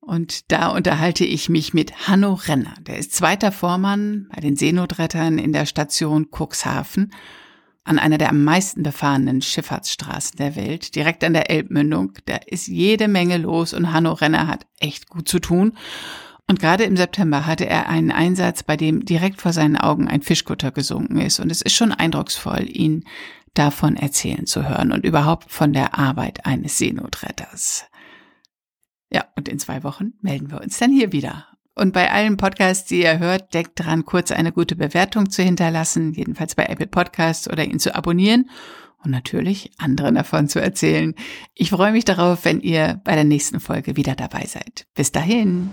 Und 0.00 0.50
da 0.50 0.68
unterhalte 0.68 1.24
ich 1.24 1.48
mich 1.48 1.72
mit 1.72 2.08
Hanno 2.08 2.34
Renner. 2.34 2.74
Der 2.80 2.98
ist 2.98 3.12
zweiter 3.12 3.52
Vormann 3.52 4.28
bei 4.34 4.40
den 4.40 4.56
Seenotrettern 4.56 5.38
in 5.38 5.52
der 5.52 5.66
Station 5.66 6.26
Cuxhaven 6.30 7.12
an 7.84 7.98
einer 7.98 8.18
der 8.18 8.30
am 8.30 8.44
meisten 8.44 8.82
befahrenen 8.82 9.42
Schifffahrtsstraßen 9.42 10.36
der 10.36 10.56
Welt, 10.56 10.94
direkt 10.94 11.24
an 11.24 11.32
der 11.32 11.50
Elbmündung. 11.50 12.12
Da 12.26 12.36
ist 12.46 12.68
jede 12.68 13.08
Menge 13.08 13.38
los 13.38 13.72
und 13.72 13.92
Hanno 13.92 14.12
Renner 14.12 14.46
hat 14.46 14.66
echt 14.78 15.08
gut 15.08 15.28
zu 15.28 15.38
tun. 15.38 15.72
Und 16.46 16.58
gerade 16.58 16.84
im 16.84 16.96
September 16.96 17.46
hatte 17.46 17.66
er 17.66 17.88
einen 17.88 18.10
Einsatz, 18.10 18.64
bei 18.64 18.76
dem 18.76 19.04
direkt 19.04 19.40
vor 19.40 19.52
seinen 19.52 19.76
Augen 19.76 20.08
ein 20.08 20.22
Fischkutter 20.22 20.72
gesunken 20.72 21.20
ist. 21.20 21.38
Und 21.38 21.50
es 21.50 21.62
ist 21.62 21.74
schon 21.74 21.92
eindrucksvoll, 21.92 22.66
ihn 22.68 23.04
davon 23.54 23.96
erzählen 23.96 24.46
zu 24.46 24.68
hören 24.68 24.92
und 24.92 25.04
überhaupt 25.04 25.50
von 25.50 25.72
der 25.72 25.98
Arbeit 25.98 26.46
eines 26.46 26.78
Seenotretters. 26.78 27.84
Ja, 29.12 29.24
und 29.36 29.48
in 29.48 29.58
zwei 29.58 29.82
Wochen 29.82 30.14
melden 30.20 30.50
wir 30.50 30.60
uns 30.60 30.78
dann 30.78 30.92
hier 30.92 31.12
wieder. 31.12 31.46
Und 31.74 31.92
bei 31.92 32.10
allen 32.10 32.36
Podcasts, 32.36 32.88
die 32.88 33.02
ihr 33.02 33.18
hört, 33.18 33.54
denkt 33.54 33.72
dran, 33.76 34.04
kurz 34.04 34.32
eine 34.32 34.52
gute 34.52 34.76
Bewertung 34.76 35.30
zu 35.30 35.42
hinterlassen, 35.42 36.12
jedenfalls 36.12 36.54
bei 36.54 36.66
Apple 36.66 36.88
Podcasts 36.88 37.48
oder 37.48 37.64
ihn 37.64 37.78
zu 37.78 37.94
abonnieren 37.94 38.50
und 39.02 39.10
natürlich 39.10 39.70
anderen 39.78 40.14
davon 40.16 40.48
zu 40.48 40.60
erzählen. 40.60 41.14
Ich 41.54 41.70
freue 41.70 41.92
mich 41.92 42.04
darauf, 42.04 42.44
wenn 42.44 42.60
ihr 42.60 43.00
bei 43.04 43.14
der 43.14 43.24
nächsten 43.24 43.60
Folge 43.60 43.96
wieder 43.96 44.14
dabei 44.14 44.44
seid. 44.46 44.86
Bis 44.94 45.12
dahin. 45.12 45.70